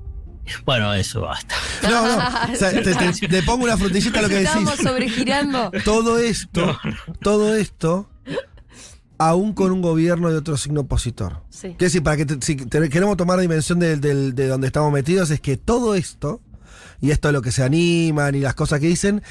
bueno, 0.65 0.93
eso 0.93 1.21
basta. 1.21 1.55
No, 1.83 1.89
no. 2.07 2.17
o 2.53 2.55
sea, 2.55 2.71
te, 2.71 2.93
te- 2.95 3.27
te 3.27 3.43
pongo 3.43 3.63
una 3.65 3.77
frutillita 3.77 4.19
a 4.19 4.21
lo 4.23 4.29
que 4.29 4.35
decís. 4.35 4.49
Estamos 4.49 4.75
sobregirando. 4.77 5.71
Todo 5.85 6.17
esto, 6.19 6.77
todo 7.21 7.55
esto, 7.55 8.09
aún 9.17 9.53
con 9.53 9.71
un 9.71 9.81
gobierno 9.81 10.29
de 10.29 10.37
otro 10.37 10.57
signo 10.57 10.81
opositor. 10.81 11.43
Sí. 11.49 11.69
Quiero 11.69 11.77
decir, 11.77 12.03
para 12.03 12.17
que 12.17 12.25
te- 12.25 12.41
si 12.45 12.55
te- 12.55 12.89
queremos 12.89 13.15
tomar 13.17 13.39
dimensión 13.39 13.79
del- 13.79 14.33
de 14.35 14.47
donde 14.47 14.67
estamos 14.67 14.91
metidos, 14.91 15.29
es 15.31 15.39
que 15.39 15.57
todo 15.57 15.95
esto, 15.95 16.41
y 16.99 17.11
esto 17.11 17.29
es 17.29 17.33
lo 17.33 17.41
que 17.41 17.51
se 17.51 17.63
animan 17.63 18.35
y 18.35 18.39
las 18.39 18.55
cosas 18.55 18.79
que 18.79 18.87
dicen, 18.87 19.21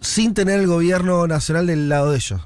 sin 0.00 0.34
tener 0.34 0.60
el 0.60 0.66
gobierno 0.66 1.26
nacional 1.26 1.66
del 1.66 1.88
lado 1.88 2.10
de 2.10 2.16
ellos. 2.16 2.40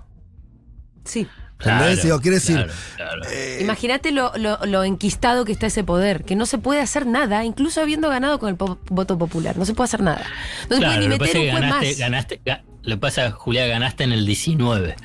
Sí. 1.04 1.26
¿Entendés? 1.58 2.02
Digo, 2.02 2.20
quiere 2.20 2.36
decir, 2.36 2.56
claro, 2.56 2.72
claro. 2.96 3.22
Eh, 3.30 3.58
Imagínate 3.62 4.10
lo, 4.12 4.32
lo- 4.36 4.58
lo 4.66 4.84
enquistado 4.84 5.44
que 5.44 5.52
está 5.52 5.66
ese 5.66 5.84
poder, 5.84 6.25
que 6.25 6.36
no 6.36 6.44
se 6.46 6.58
puede 6.58 6.80
hacer 6.80 7.06
nada, 7.06 7.44
incluso 7.44 7.80
habiendo 7.80 8.08
ganado 8.10 8.38
con 8.38 8.50
el 8.50 8.56
po- 8.56 8.78
voto 8.90 9.16
popular. 9.18 9.56
No 9.56 9.64
se 9.64 9.72
puede 9.75 9.86
hacer 9.86 10.02
nada. 10.02 10.25
No 10.68 10.76
se 10.76 10.82
Claro, 10.82 10.94
puede 10.96 10.98
ni 11.00 11.06
lo 11.08 11.12
que 11.14 11.18
pasa 11.26 11.38
meter 11.38 11.42
un 11.46 11.50
juez 11.58 11.62
ganaste, 11.70 11.86
más. 11.88 11.98
ganaste, 11.98 12.40
ga- 12.44 12.62
lo 12.82 12.94
que 12.96 13.00
pasa, 13.00 13.30
Julia, 13.32 13.66
ganaste 13.66 14.04
en 14.04 14.12
el 14.12 14.26
19. 14.26 14.96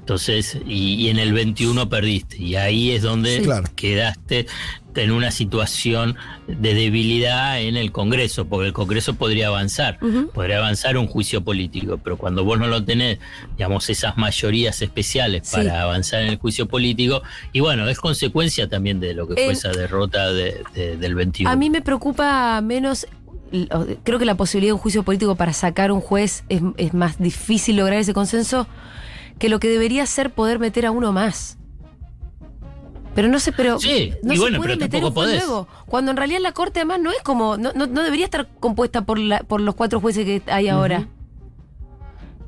Entonces, 0.00 0.58
y, 0.66 0.94
y 0.94 1.08
en 1.10 1.18
el 1.18 1.32
21 1.32 1.88
perdiste. 1.88 2.36
Y 2.38 2.56
ahí 2.56 2.90
es 2.90 3.02
donde 3.02 3.36
Sí. 3.38 3.42
Claro. 3.44 3.68
quedaste 3.76 4.46
en 4.94 5.10
una 5.12 5.30
situación 5.30 6.16
de 6.48 6.74
debilidad 6.74 7.60
en 7.60 7.76
el 7.76 7.92
Congreso, 7.92 8.46
porque 8.46 8.66
el 8.68 8.72
Congreso 8.72 9.14
podría 9.14 9.48
avanzar, 9.48 9.98
podría 10.34 10.58
avanzar 10.58 10.96
un 10.98 11.06
juicio 11.06 11.42
político, 11.42 11.98
pero 12.02 12.16
cuando 12.18 12.44
vos 12.44 12.58
no 12.58 12.66
lo 12.66 12.84
tenés, 12.84 13.18
digamos, 13.56 13.88
esas 13.90 14.16
mayorías 14.16 14.82
especiales 14.82 15.42
Sí. 15.48 15.56
para 15.56 15.82
avanzar 15.82 16.22
en 16.22 16.28
el 16.28 16.38
juicio 16.38 16.66
político, 16.66 17.22
y 17.52 17.60
bueno, 17.60 17.88
es 17.88 17.98
consecuencia 17.98 18.68
también 18.68 19.00
de 19.00 19.14
lo 19.14 19.26
que 19.28 19.34
fue 19.34 19.52
esa 19.52 19.70
derrota 19.70 20.32
de- 20.32 20.62
de- 20.74 20.96
del 20.96 21.14
21. 21.14 21.50
A 21.50 21.56
mí 21.56 21.70
me 21.70 21.82
preocupa 21.82 22.60
menos. 22.60 23.06
Creo 24.04 24.18
que 24.18 24.24
la 24.24 24.36
posibilidad 24.36 24.70
de 24.70 24.74
un 24.74 24.78
juicio 24.80 25.02
político 25.02 25.34
para 25.34 25.52
sacar 25.52 25.90
un 25.92 26.00
juez 26.00 26.44
es, 26.48 26.62
es 26.76 26.94
más 26.94 27.18
difícil 27.18 27.76
lograr 27.76 27.98
ese 27.98 28.14
consenso 28.14 28.66
que 29.38 29.48
lo 29.48 29.58
que 29.58 29.68
debería 29.68 30.06
ser 30.06 30.30
poder 30.30 30.58
meter 30.58 30.86
a 30.86 30.90
uno 30.90 31.12
más. 31.12 31.56
Pero 33.14 33.28
no 33.28 33.40
sé, 33.40 33.52
pero 33.52 33.78
Sí, 33.80 34.12
no 34.22 34.32
y 34.32 34.36
se 34.36 34.40
bueno, 34.42 34.58
puede 34.58 34.70
pero 34.76 34.80
meter 34.84 35.00
tampoco 35.00 35.06
un 35.08 35.14
juez 35.26 35.26
podés. 35.40 35.46
nuevo. 35.48 35.68
Cuando 35.86 36.10
en 36.12 36.16
realidad 36.16 36.40
la 36.40 36.52
corte 36.52 36.80
además 36.80 37.00
no 37.00 37.10
es 37.10 37.20
como, 37.22 37.56
no, 37.56 37.72
no, 37.74 37.86
no 37.86 38.02
debería 38.02 38.24
estar 38.24 38.48
compuesta 38.60 39.02
por 39.02 39.18
la, 39.18 39.40
por 39.40 39.60
los 39.60 39.74
cuatro 39.74 40.00
jueces 40.00 40.24
que 40.24 40.42
hay 40.50 40.68
ahora. 40.68 41.08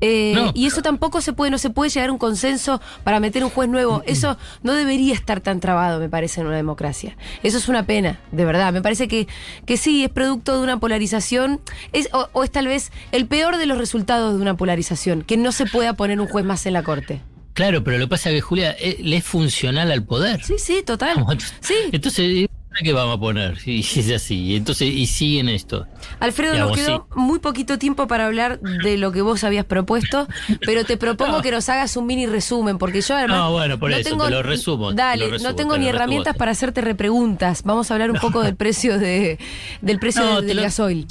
Eh, 0.05 0.33
No. 0.35 0.51
y 0.53 0.65
eso 0.65 0.81
tampoco 0.81 1.21
se 1.21 1.31
puede, 1.31 1.49
no 1.49 1.57
se 1.57 1.69
puede 1.69 1.89
llegar 1.89 2.09
a 2.09 2.11
un 2.11 2.17
consenso 2.17 2.81
para 3.05 3.21
meter 3.21 3.41
un 3.43 3.49
juez 3.49 3.69
nuevo. 3.69 4.03
Eso 4.05 4.37
no 4.61 4.73
debería 4.73 5.13
estar 5.13 5.39
tan 5.39 5.61
trabado, 5.61 5.99
me 5.99 6.09
parece, 6.09 6.41
en 6.41 6.47
una 6.47 6.57
democracia. 6.57 7.15
Eso 7.41 7.57
es 7.57 7.69
una 7.69 7.85
pena, 7.85 8.19
de 8.33 8.43
verdad. 8.43 8.73
Me 8.73 8.81
parece 8.81 9.07
que, 9.07 9.29
que 9.65 9.77
sí, 9.77 10.03
es 10.03 10.09
producto 10.09 10.57
de 10.57 10.63
una 10.63 10.77
polarización, 10.77 11.61
es, 11.93 12.09
o, 12.11 12.27
o 12.33 12.43
es 12.43 12.51
tal 12.51 12.67
vez 12.67 12.91
el 13.13 13.27
peor 13.27 13.55
de 13.57 13.65
los 13.65 13.77
resultados 13.77 14.35
de 14.35 14.41
una 14.41 14.57
polarización, 14.57 15.21
que 15.21 15.37
no 15.37 15.53
se 15.53 15.65
pueda 15.67 15.93
poner 15.93 16.19
un 16.19 16.27
juez 16.27 16.43
más 16.43 16.65
en 16.65 16.73
la 16.73 16.83
corte. 16.83 17.21
Claro, 17.53 17.83
pero 17.83 17.97
lo 17.99 18.05
que 18.05 18.09
pasa 18.09 18.29
es 18.29 18.35
que 18.35 18.41
Julia 18.41 18.75
eh, 18.79 18.97
le 19.01 19.17
es 19.17 19.23
funcional 19.23 19.91
al 19.91 20.03
poder. 20.03 20.43
Sí, 20.43 20.55
sí, 20.57 20.81
total. 20.85 21.17
Entonces- 21.19 21.53
Sí. 21.61 21.73
Entonces, 21.91 22.47
¿para 22.69 22.81
qué 22.83 22.93
vamos 22.93 23.17
a 23.17 23.19
poner? 23.19 23.57
Y 23.65 23.79
es 23.95 24.11
así. 24.11 24.55
Entonces, 24.55 24.87
y 24.91 25.05
siguen 25.05 25.49
esto. 25.49 25.85
Alfredo, 26.19 26.53
Digamos, 26.53 26.77
nos 26.77 26.85
quedó 26.85 27.07
muy 27.15 27.37
poquito 27.39 27.77
tiempo 27.77 28.07
para 28.07 28.25
hablar 28.25 28.59
de 28.59 28.97
lo 28.97 29.11
que 29.11 29.21
vos 29.21 29.43
habías 29.43 29.65
propuesto, 29.65 30.27
pero 30.65 30.83
te 30.83 30.97
propongo 30.97 31.33
No. 31.37 31.41
que 31.43 31.51
nos 31.51 31.69
hagas 31.69 31.95
un 31.95 32.07
mini 32.07 32.25
resumen, 32.25 32.79
porque 32.79 33.01
yo 33.01 33.15
además. 33.15 33.37
No, 33.37 33.51
bueno, 33.51 33.77
por 33.79 33.91
eso, 33.91 34.17
te 34.17 34.29
lo 34.31 34.41
resumo, 34.41 34.91
Dale, 34.93 35.25
lo 35.25 35.31
resumo, 35.33 35.49
no 35.51 35.55
tengo 35.55 35.73
te 35.73 35.79
ni 35.79 35.87
herramientas 35.89 36.33
resumo. 36.33 36.39
para 36.39 36.51
hacerte 36.51 36.81
repreguntas. 36.81 37.61
Vamos 37.63 37.91
a 37.91 37.93
hablar 37.93 38.09
un 38.09 38.17
poco 38.19 38.41
del 38.41 38.55
precio 38.55 38.97
de 38.97 39.37
del 39.81 39.99
precio 39.99 40.23
No, 40.23 40.29
del, 40.37 40.41
te 40.41 40.47
del 40.47 40.57
lo- 40.57 40.63
gasoil. 40.63 41.07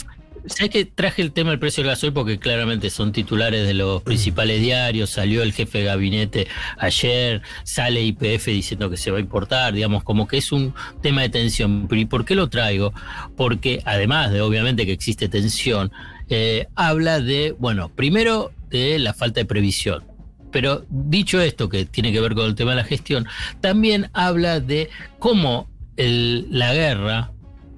¿Sabes 0.46 0.70
que 0.70 0.84
traje 0.84 1.22
el 1.22 1.32
tema 1.32 1.50
del 1.50 1.60
precio 1.60 1.82
del 1.82 1.92
gasoil? 1.92 2.12
Porque 2.12 2.38
claramente 2.38 2.90
son 2.90 3.12
titulares 3.12 3.66
de 3.66 3.74
los 3.74 4.02
principales 4.02 4.60
diarios. 4.60 5.10
Salió 5.10 5.42
el 5.42 5.52
jefe 5.52 5.78
de 5.78 5.84
gabinete 5.84 6.48
ayer, 6.78 7.42
sale 7.62 8.02
IPF 8.02 8.46
diciendo 8.46 8.90
que 8.90 8.96
se 8.96 9.10
va 9.10 9.18
a 9.18 9.20
importar. 9.20 9.72
Digamos, 9.72 10.02
como 10.02 10.26
que 10.26 10.38
es 10.38 10.50
un 10.50 10.74
tema 11.00 11.22
de 11.22 11.28
tensión. 11.28 11.86
¿Pero 11.88 12.00
¿Y 12.00 12.06
por 12.06 12.24
qué 12.24 12.34
lo 12.34 12.48
traigo? 12.48 12.92
Porque 13.36 13.82
además 13.84 14.32
de 14.32 14.40
obviamente 14.40 14.84
que 14.84 14.92
existe 14.92 15.28
tensión, 15.28 15.92
eh, 16.28 16.66
habla 16.74 17.20
de, 17.20 17.54
bueno, 17.58 17.88
primero 17.88 18.52
de 18.68 18.98
la 18.98 19.14
falta 19.14 19.40
de 19.40 19.44
previsión. 19.44 20.04
Pero 20.50 20.84
dicho 20.90 21.40
esto, 21.40 21.68
que 21.68 21.86
tiene 21.86 22.12
que 22.12 22.20
ver 22.20 22.34
con 22.34 22.46
el 22.46 22.54
tema 22.54 22.72
de 22.72 22.78
la 22.78 22.84
gestión, 22.84 23.26
también 23.60 24.10
habla 24.12 24.60
de 24.60 24.90
cómo 25.18 25.70
la 25.96 26.74
guerra 26.74 27.32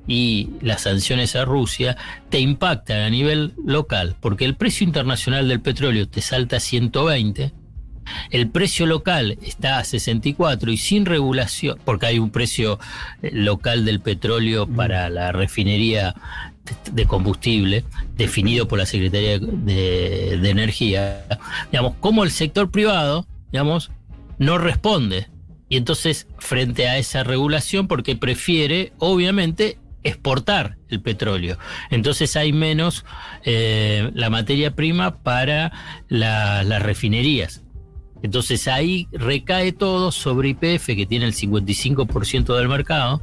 y 0.06 0.50
las 0.60 0.82
sanciones 0.82 1.34
a 1.36 1.44
Rusia 1.44 1.96
te 2.30 2.40
impactan 2.40 3.00
a 3.00 3.10
nivel 3.10 3.54
local, 3.64 4.16
porque 4.20 4.44
el 4.44 4.54
precio 4.54 4.84
internacional 4.86 5.48
del 5.48 5.60
petróleo 5.60 6.08
te 6.08 6.20
salta 6.20 6.56
a 6.56 6.60
120, 6.60 7.52
el 8.30 8.50
precio 8.50 8.84
local 8.84 9.38
está 9.42 9.78
a 9.78 9.84
64 9.84 10.70
y 10.70 10.76
sin 10.76 11.06
regulación, 11.06 11.78
porque 11.86 12.06
hay 12.06 12.18
un 12.18 12.28
precio 12.30 12.78
eh, 13.22 13.30
local 13.32 13.86
del 13.86 14.00
petróleo 14.00 14.66
para 14.66 15.08
la 15.08 15.32
refinería 15.32 16.14
de- 16.84 16.92
de 16.92 17.06
combustible 17.06 17.84
definido 18.16 18.68
por 18.68 18.78
la 18.78 18.84
Secretaría 18.86 19.38
de, 19.38 20.38
de 20.38 20.50
Energía, 20.50 21.24
digamos, 21.72 21.94
como 22.00 22.24
el 22.24 22.30
sector 22.30 22.70
privado, 22.70 23.26
digamos, 23.52 23.90
no 24.38 24.58
responde. 24.58 25.28
Y 25.70 25.78
entonces, 25.78 26.26
frente 26.38 26.88
a 26.88 26.98
esa 26.98 27.24
regulación, 27.24 27.88
porque 27.88 28.16
prefiere, 28.16 28.92
obviamente, 28.98 29.78
exportar 30.04 30.76
el 30.88 31.00
petróleo. 31.02 31.58
Entonces 31.90 32.36
hay 32.36 32.52
menos 32.52 33.04
eh, 33.44 34.10
la 34.14 34.30
materia 34.30 34.74
prima 34.74 35.22
para 35.22 35.72
la- 36.08 36.62
las 36.62 36.82
refinerías. 36.82 37.62
Entonces 38.22 38.68
ahí 38.68 39.08
recae 39.12 39.72
todo 39.72 40.10
sobre 40.12 40.50
IPF, 40.50 40.86
que 40.96 41.04
tiene 41.06 41.26
el 41.26 41.34
55% 41.34 42.56
del 42.56 42.68
mercado, 42.68 43.22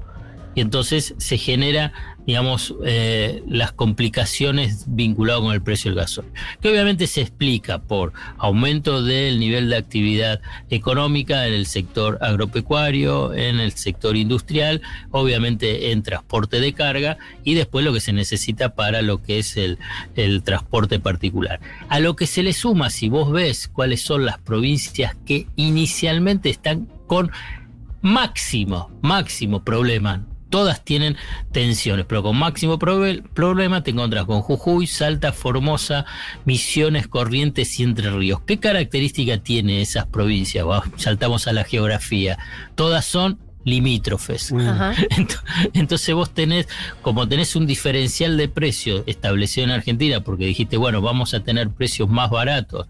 y 0.55 0.62
entonces 0.62 1.15
se 1.17 1.38
genera 1.38 1.93
digamos, 2.25 2.75
eh, 2.86 3.43
las 3.48 3.72
complicaciones 3.72 4.86
vinculadas 4.88 5.41
con 5.41 5.53
el 5.53 5.62
precio 5.62 5.91
del 5.91 6.00
gasoil, 6.00 6.27
que 6.62 6.70
obviamente 6.70 7.08
se 7.08 7.22
explica 7.22 7.79
por 7.79 8.13
aumento 8.38 9.03
del 9.03 9.39
nivel 9.39 9.70
de 9.70 9.77
actividad 9.77 10.41
económica 10.70 11.48
en 11.48 11.53
el 11.53 11.65
sector 11.65 12.20
agropecuario, 12.22 13.34
en 13.34 13.60
el 13.60 13.72
sector 13.72 14.15
industrial, 14.15 14.81
obviamente 15.10 15.91
en 15.91 16.03
transporte 16.03 16.60
de 16.60 16.74
carga 16.74 17.17
y 17.43 17.55
después 17.55 17.84
lo 17.84 17.93
que 17.93 18.01
se 18.01 18.13
necesita 18.13 18.75
para 18.75 19.01
lo 19.01 19.22
que 19.22 19.39
es 19.39 19.58
el, 19.58 19.79
el 20.15 20.43
transporte 20.43 21.00
particular. 21.00 21.60
A 21.89 22.00
lo 22.00 22.15
que 22.15 22.27
se 22.27 22.43
le 22.43 22.53
suma, 22.53 22.89
si 22.89 23.10
vos 23.10 23.31
ves 23.31 23.67
cuáles 23.67 24.01
son 24.01 24.25
las 24.25 24.38
provincias 24.38 25.15
que 25.25 25.48
inicialmente 25.55 26.50
están 26.50 26.88
con 27.08 27.31
máximo, 28.01 28.91
máximo 29.01 29.63
problema. 29.63 30.25
Todas 30.51 30.86
tienen 30.86 31.17
tensiones, 31.51 32.05
pero 32.05 32.22
con 32.22 32.38
máximo 32.38 32.77
problema 32.77 33.81
te 33.84 33.89
encuentras 33.89 34.25
con 34.25 34.41
Jujuy, 34.41 34.86
Salta, 34.86 35.31
Formosa, 35.31 36.05
Misiones, 36.46 37.08
Corrientes 37.08 37.79
y 37.79 37.84
Entre 37.84 38.12
Ríos. 38.12 38.41
¿Qué 38.41 38.60
característica 38.60 39.39
tiene 39.39 39.81
esas 39.81 40.05
provincias? 40.05 40.65
saltamos 40.98 41.48
a 41.48 41.53
la 41.53 41.63
geografía. 41.63 42.38
Todas 42.75 43.05
son 43.05 43.39
limítrofes. 43.63 44.53
Entonces 45.74 46.15
vos 46.15 46.34
tenés, 46.34 46.67
como 47.01 47.27
tenés 47.27 47.55
un 47.55 47.65
diferencial 47.65 48.38
de 48.38 48.48
precio 48.48 49.03
establecido 49.08 49.65
en 49.65 49.72
Argentina, 49.72 50.22
porque 50.22 50.46
dijiste, 50.46 50.77
bueno, 50.77 51.01
vamos 51.01 51.34
a 51.34 51.41
tener 51.41 51.70
precios 51.70 52.10
más 52.10 52.29
baratos 52.29 52.88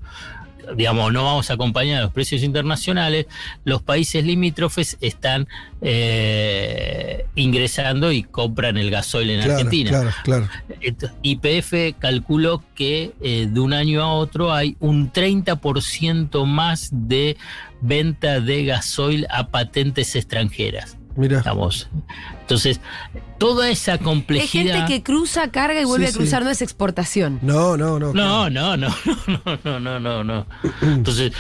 digamos, 0.76 1.12
no 1.14 1.24
vamos 1.24 1.50
a 1.50 1.54
acompañar 1.54 2.02
los 2.04 2.12
precios 2.12 2.44
internacionales, 2.44 3.26
los 3.64 3.82
países 3.82 4.24
limítrofes 4.24 4.98
están 5.02 5.48
eh, 5.82 7.26
ingresando 7.36 8.12
y 8.12 8.24
compran 8.24 8.78
el 8.78 8.92
gasoil 8.92 9.30
en 9.32 9.42
Argentina. 9.42 9.90
Claro, 9.90 10.12
claro. 10.24 10.50
IPF 11.22 11.98
calculó 12.00 12.64
que 12.76 13.14
eh, 13.22 13.48
de 13.50 13.60
un 13.60 13.74
año 13.74 14.02
a 14.02 14.14
otro 14.14 14.54
hay 14.54 14.76
un 14.80 15.12
30% 15.12 16.46
más 16.46 16.90
de 16.92 17.38
venta 17.82 18.40
de 18.40 18.66
gasoil 18.66 19.28
a 19.30 19.48
patentes 19.48 20.16
extranjeras. 20.16 20.98
Mira. 21.16 21.44
Entonces, 22.42 22.80
toda 23.38 23.70
esa 23.70 23.98
complejidad. 23.98 24.66
Hay 24.66 24.80
gente 24.82 24.94
que 24.94 25.04
cruza, 25.04 25.50
carga 25.50 25.82
y 25.82 25.86
vuelve 25.86 26.08
a 26.08 26.12
cruzar, 26.12 26.44
no 26.44 26.50
es 26.50 26.62
exportación. 26.62 27.40
No, 27.42 27.76
no, 27.76 27.98
no. 27.98 28.14
No, 28.14 28.50
no, 28.50 28.78
no, 28.78 28.90
no, 29.64 29.80
no, 29.80 30.00
no, 30.00 30.24
no, 30.24 30.46
Entonces, 30.82 31.32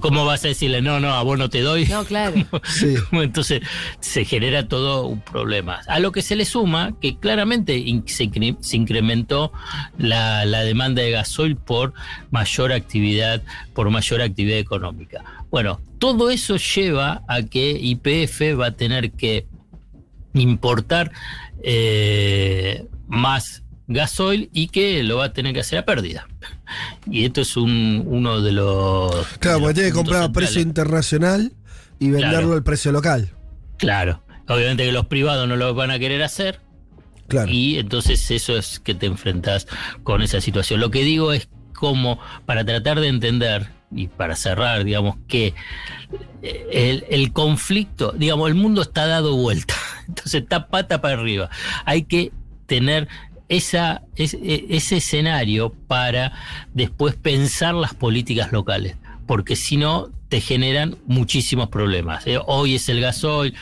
¿cómo 0.00 0.24
vas 0.24 0.44
a 0.44 0.48
decirle 0.48 0.80
no, 0.80 1.00
no, 1.00 1.12
a 1.12 1.22
vos 1.22 1.38
no 1.38 1.50
te 1.50 1.60
doy? 1.60 1.86
No, 1.86 2.04
claro. 2.04 2.36
Entonces, 3.12 3.62
se 4.00 4.24
genera 4.24 4.68
todo 4.68 5.06
un 5.06 5.20
problema. 5.20 5.80
A 5.88 5.98
lo 5.98 6.12
que 6.12 6.22
se 6.22 6.36
le 6.36 6.44
suma 6.44 6.92
que 7.00 7.18
claramente 7.18 7.82
se, 8.06 8.30
incrementó 8.76 9.52
la, 9.98 10.44
la 10.44 10.60
demanda 10.60 11.02
de 11.02 11.10
gasoil 11.10 11.56
por 11.56 11.94
mayor 12.30 12.72
actividad, 12.72 13.42
por 13.74 13.90
mayor 13.90 14.22
actividad 14.22 14.58
económica. 14.58 15.24
Bueno, 15.50 15.80
todo 15.98 16.30
eso 16.30 16.56
lleva 16.56 17.22
a 17.28 17.42
que 17.42 17.70
IPF 17.72 18.58
va 18.58 18.66
a 18.66 18.72
tener 18.72 19.12
que 19.12 19.46
importar 20.34 21.10
eh, 21.62 22.86
más 23.08 23.62
gasoil 23.88 24.48
y 24.52 24.68
que 24.68 25.02
lo 25.02 25.18
va 25.18 25.26
a 25.26 25.32
tener 25.32 25.52
que 25.52 25.60
hacer 25.60 25.80
a 25.80 25.84
pérdida. 25.84 26.28
Y 27.10 27.24
esto 27.24 27.40
es 27.40 27.56
un, 27.56 28.04
uno 28.06 28.40
de 28.40 28.52
los... 28.52 29.26
Claro, 29.38 29.60
porque 29.60 29.74
tiene 29.74 29.88
que 29.90 29.94
comprar 29.96 30.22
a 30.22 30.32
precio 30.32 30.60
internacional 30.60 31.52
y 31.98 32.10
venderlo 32.10 32.54
al 32.54 32.62
precio 32.62 32.92
local. 32.92 33.30
Claro, 33.76 34.22
obviamente 34.46 34.84
que 34.84 34.92
los 34.92 35.06
privados 35.06 35.48
no 35.48 35.56
lo 35.56 35.74
van 35.74 35.90
a 35.90 35.98
querer 35.98 36.22
hacer. 36.22 36.60
Claro. 37.26 37.50
Y 37.50 37.78
entonces 37.78 38.30
eso 38.30 38.56
es 38.56 38.78
que 38.78 38.94
te 38.94 39.06
enfrentas 39.06 39.66
con 40.04 40.22
esa 40.22 40.40
situación. 40.40 40.80
Lo 40.80 40.90
que 40.90 41.02
digo 41.02 41.32
es 41.32 41.48
como 41.74 42.20
para 42.46 42.64
tratar 42.64 43.00
de 43.00 43.08
entender 43.08 43.79
y 43.90 44.08
para 44.08 44.36
cerrar, 44.36 44.84
digamos, 44.84 45.16
que 45.26 45.54
eh, 46.42 47.04
el, 47.10 47.32
conflicto, 47.32 48.12
digamos, 48.12 48.48
el 48.48 48.54
mundo 48.54 48.82
está 48.82 49.06
dado 49.06 49.36
vuelta, 49.36 49.74
entonces 50.08 50.42
está 50.42 50.68
pata 50.68 51.00
para 51.00 51.14
arriba. 51.14 51.50
Hay 51.84 52.04
que 52.04 52.32
tener 52.66 53.08
esa, 53.48 54.02
e, 54.16 54.66
ese 54.70 54.98
escenario 54.98 55.74
para 55.88 56.32
después 56.72 57.16
pensar 57.16 57.74
las 57.74 57.94
políticas 57.94 58.52
locales, 58.52 58.96
porque 59.30 59.54
si 59.54 59.76
no 59.76 60.10
te 60.28 60.40
generan 60.40 60.96
muchísimos 61.06 61.68
problemas. 61.68 62.26
¿eh? 62.26 62.40
Hoy 62.48 62.74
es 62.74 62.88
el 62.88 63.00
gasoil, 63.00 63.54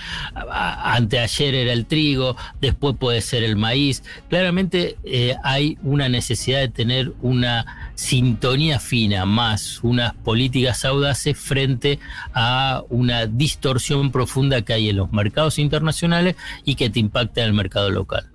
anteayer 0.51 1.55
era 1.55 1.75
el 1.75 1.85
trigo, 1.85 2.39
después 2.59 2.97
puede 2.99 3.21
ser 3.21 3.43
el 3.43 3.57
maíz. 3.57 4.03
Claramente 4.31 4.97
eh, 5.05 5.37
hay 5.45 5.77
una 5.83 6.09
necesidad 6.09 6.61
de 6.61 6.69
tener 6.69 7.13
una 7.21 7.91
sintonía 7.97 8.81
fina 8.81 9.27
más 9.27 9.81
unas 9.83 10.15
políticas 10.15 10.87
audaces 10.87 11.37
frente 11.37 11.99
a 12.33 12.83
una 12.89 13.27
distorsión 13.27 14.11
profunda 14.11 14.63
que 14.63 14.73
hay 14.73 14.89
en 14.89 14.97
los 14.97 15.13
mercados 15.13 15.59
internacionales 15.59 16.35
y 16.65 16.77
que 16.77 16.89
te 16.89 16.99
impacta 16.99 17.43
en 17.43 17.49
el 17.49 17.53
mercado 17.53 17.91
local. 17.91 18.27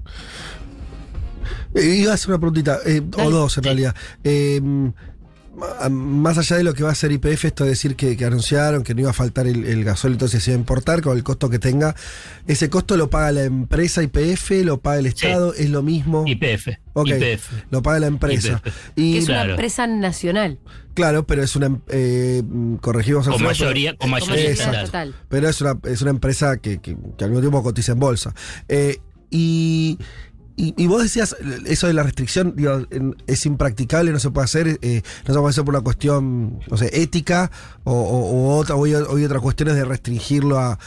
Eh, 1.73 1.95
iba 1.95 2.11
a 2.11 2.13
hacer 2.13 2.29
una 2.29 2.37
preguntita, 2.37 2.77
o 3.17 3.31
dos 3.31 3.57
en 3.57 3.63
realidad 3.63 3.95
más 5.89 6.37
allá 6.37 6.57
de 6.57 6.63
lo 6.63 6.73
que 6.73 6.83
va 6.83 6.89
a 6.89 6.91
hacer 6.93 7.11
IPF, 7.11 7.45
esto 7.45 7.63
de 7.63 7.71
decir 7.71 7.95
que, 7.95 8.17
anunciaron 8.25 8.83
que 8.83 8.95
no 8.95 9.01
iba 9.01 9.11
a 9.11 9.13
faltar 9.13 9.47
el, 9.47 9.65
el 9.65 9.83
gasol, 9.83 10.13
entonces 10.13 10.43
se 10.43 10.51
iba 10.51 10.57
a 10.57 10.59
importar 10.59 11.01
con 11.01 11.15
el 11.15 11.23
costo 11.23 11.49
que 11.49 11.59
tenga, 11.59 11.95
¿ese 12.47 12.69
costo 12.69 12.97
lo 12.97 13.09
paga 13.09 13.31
la 13.31 13.43
empresa 13.43 14.01
IPF, 14.01 14.51
lo 14.63 14.79
paga 14.81 14.99
el 14.99 15.05
Estado, 15.05 15.53
es 15.53 15.69
lo 15.69 15.83
mismo? 15.83 16.25
IPF. 16.27 16.69
lo 17.69 17.83
paga 17.83 17.99
la 17.99 18.07
empresa. 18.07 18.61
Y, 18.95 19.17
es 19.17 19.29
una 19.29 19.43
empresa 19.43 19.85
nacional. 19.87 20.59
Claro, 20.93 21.25
pero 21.25 21.43
es 21.43 21.55
una, 21.55 21.79
eh, 21.89 22.43
corregimos 22.81 23.27
con 23.27 23.41
mayoría, 23.41 23.95
con 23.95 24.09
mayoría 24.09 24.85
total. 24.85 25.15
Pero 25.29 25.49
es 25.49 25.59
una, 25.61 25.79
es 25.85 26.01
una 26.01 26.11
empresa 26.11 26.57
que, 26.57 26.79
que, 26.79 26.95
al 27.19 27.29
mismo 27.29 27.41
tiempo 27.41 27.63
cotiza 27.63 27.93
en 27.93 27.99
bolsa. 27.99 28.33
Eh, 28.67 28.99
y 29.31 29.97
y, 30.55 30.85
vos 30.85 31.01
decías, 31.01 31.35
eso 31.65 31.87
de 31.87 31.93
la 31.93 32.03
restricción, 32.03 32.55
es 33.25 33.45
impracticable, 33.47 34.11
no 34.11 34.19
se 34.19 34.29
puede 34.29 34.45
hacer, 34.45 34.79
eh, 34.83 35.01
no 35.27 35.33
se 35.33 35.39
puede 35.39 35.49
hacer 35.49 35.63
por 35.63 35.73
una 35.73 35.83
cuestión, 35.83 36.59
no 36.69 36.77
sé, 36.77 37.01
ética 37.01 37.49
o, 37.83 38.55
otra, 38.55 38.75
o 38.75 38.85
hay, 38.85 38.93
otras 38.93 39.41
cuestiones 39.41 39.75
de 39.75 39.83
restringirlo 39.83 40.59
a, 40.59 40.77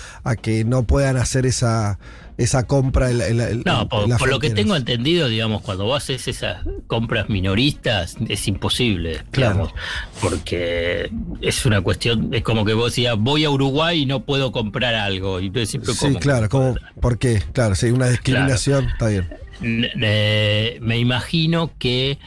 que 0.41 0.65
no 0.65 0.85
puedan 0.85 1.17
hacer 1.17 1.47
esa, 1.47 1.99
esa 2.39 2.69
compra. 2.69 3.11
En, 3.11 3.65
no, 3.65 3.89
por, 3.89 4.29
lo 4.29 4.39
que 4.39 4.51
tengo 4.51 4.77
entendido, 4.77 5.29
digamos, 5.29 5.63
cuando 5.63 5.85
vos 5.85 6.01
haces 6.01 6.29
esas 6.29 6.65
compras 6.87 7.29
minoristas, 7.29 8.17
es 8.29 8.47
imposible, 8.47 9.25
digamos, 9.33 9.73
porque 10.21 11.11
es 11.41 11.67
una 11.67 11.81
cuestión, 11.81 12.33
es 12.33 12.45
como 12.45 12.65
que 12.65 12.75
vos 12.75 12.93
decías, 12.93 13.17
voy 13.19 13.45
a 13.45 13.51
Uruguay 13.51 14.03
y 14.03 14.07
no 14.07 14.25
puedo 14.25 14.53
comprar 14.53 14.95
algo. 14.95 15.41
Y 15.41 15.51
sí, 15.67 15.81
claro, 16.21 16.49
como, 16.49 16.77
¿por 17.01 17.19
qué? 17.19 17.43
Claro, 17.53 17.75
sí, 17.75 17.91
una 17.91 18.09
discriminación, 18.09 18.85
está 18.91 19.09
bien 19.09 19.27
me 19.61 20.99
imagino 20.99 21.71
que 21.79 22.19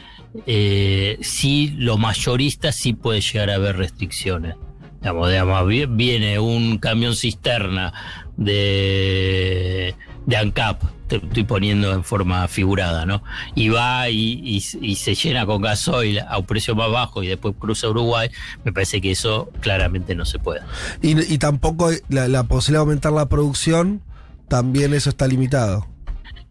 eh, 0.46 1.18
sí, 1.22 1.74
lo 1.76 1.98
mayorista 1.98 2.72
sí 2.72 2.92
puede 2.92 3.20
llegar 3.20 3.50
a 3.50 3.54
haber 3.56 3.76
restricciones. 3.76 4.54
Digamos, 5.00 5.66
viene 5.88 6.38
un 6.38 6.78
camión 6.78 7.16
cisterna 7.16 7.92
de, 8.36 9.94
de 10.26 10.36
ANCAP, 10.36 10.82
te 11.08 11.16
estoy 11.16 11.44
poniendo 11.44 11.92
en 11.94 12.04
forma 12.04 12.46
figurada, 12.48 13.06
¿no? 13.06 13.22
Y 13.54 13.70
va 13.70 14.10
y, 14.10 14.60
se 14.60 15.14
llena 15.14 15.46
con 15.46 15.62
gasoil 15.62 16.20
a 16.20 16.38
un 16.38 16.44
precio 16.44 16.74
más 16.74 16.90
bajo 16.90 17.22
y 17.22 17.28
después 17.28 17.54
cruza 17.58 17.88
Uruguay, 17.88 18.30
me 18.62 18.72
parece 18.72 19.00
que 19.00 19.10
eso 19.10 19.50
claramente 19.60 20.14
no 20.14 20.26
se 20.26 20.38
puede. 20.38 20.60
Y, 21.00 21.38
tampoco 21.38 21.90
la, 22.10 22.28
la 22.28 22.44
posibilidad 22.44 22.80
de 22.80 22.84
aumentar 22.90 23.12
la 23.12 23.26
producción, 23.26 24.02
también 24.48 24.92
eso 24.92 25.08
está 25.08 25.26
limitado 25.26 25.89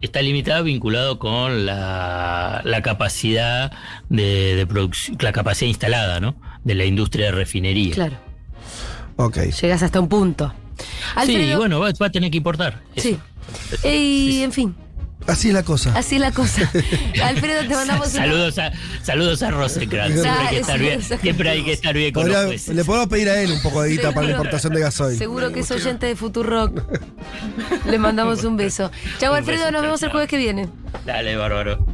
está 0.02 0.22
limitado 0.22 0.64
vinculado 0.64 1.20
con 1.20 1.66
la, 1.66 2.82
capacidad 2.84 3.72
de, 4.10 4.66
producción, 4.68 5.18
la 5.20 5.32
capacidad 5.32 5.68
instalada, 5.68 6.20
¿no? 6.20 6.36
De 6.64 6.76
la 6.76 6.86
industria 6.86 7.28
de 7.28 7.32
refinería. 7.32 7.94
Claro. 7.94 8.18
Ok. 9.18 9.38
Llegas 9.62 9.84
hasta 9.84 10.00
un 10.00 10.08
punto. 10.08 10.54
sí, 11.26 11.54
bueno, 11.56 11.80
va, 11.80 11.90
a 11.90 12.10
tener 12.10 12.32
que 12.32 12.38
importar. 12.38 12.82
Sí. 12.96 13.20
Y, 13.84 14.44
en 14.44 14.52
fin, 14.52 14.76
Así 15.30 15.50
es 15.50 15.54
la 15.54 15.64
cosa. 15.64 15.94
Así 15.96 16.16
es 16.16 16.22
la 16.22 16.32
cosa. 16.32 16.70
Alfredo, 17.24 17.62
te 17.62 17.76
mandamos 17.76 18.10
saludos 18.10 18.58
a 18.58 18.72
Saludos 19.04 19.44
a 19.44 19.52
Rosencrantz. 19.52 20.22
Siempre, 20.22 20.32
hay 20.32 20.50
que 20.50 20.60
estar 20.60 20.80
bien, 20.80 21.02
siempre 21.02 21.50
hay 21.50 21.64
que 21.64 21.72
estar 21.74 21.94
bien 21.94 22.14
con 22.14 22.30
los 22.30 22.68
Le 22.68 22.86
podemos 22.86 23.08
pedir 23.08 23.30
a 23.30 23.42
él 23.42 23.52
un 23.52 23.62
poco 23.62 23.82
de 23.82 23.90
guita 23.92 24.12
para 24.12 24.28
la 24.28 24.32
importación 24.34 24.74
de 24.74 24.80
gasoil. 24.82 25.18
Seguro 25.18 25.52
que 25.52 25.62
es 25.62 25.72
oyente 25.72 26.06
de 26.06 26.16
Futurock. 26.16 26.84
Le 27.86 27.98
mandamos 27.98 28.44
un 28.44 28.58
beso. 28.58 28.92
Chau, 29.20 29.34
Alfredo, 29.34 29.72
nos 29.72 29.82
vemos 29.82 30.02
el 30.04 30.10
jueves 30.10 30.30
que 30.30 30.38
viene. 30.38 30.70
Dale, 31.06 31.36
bárbaro. 31.36 31.86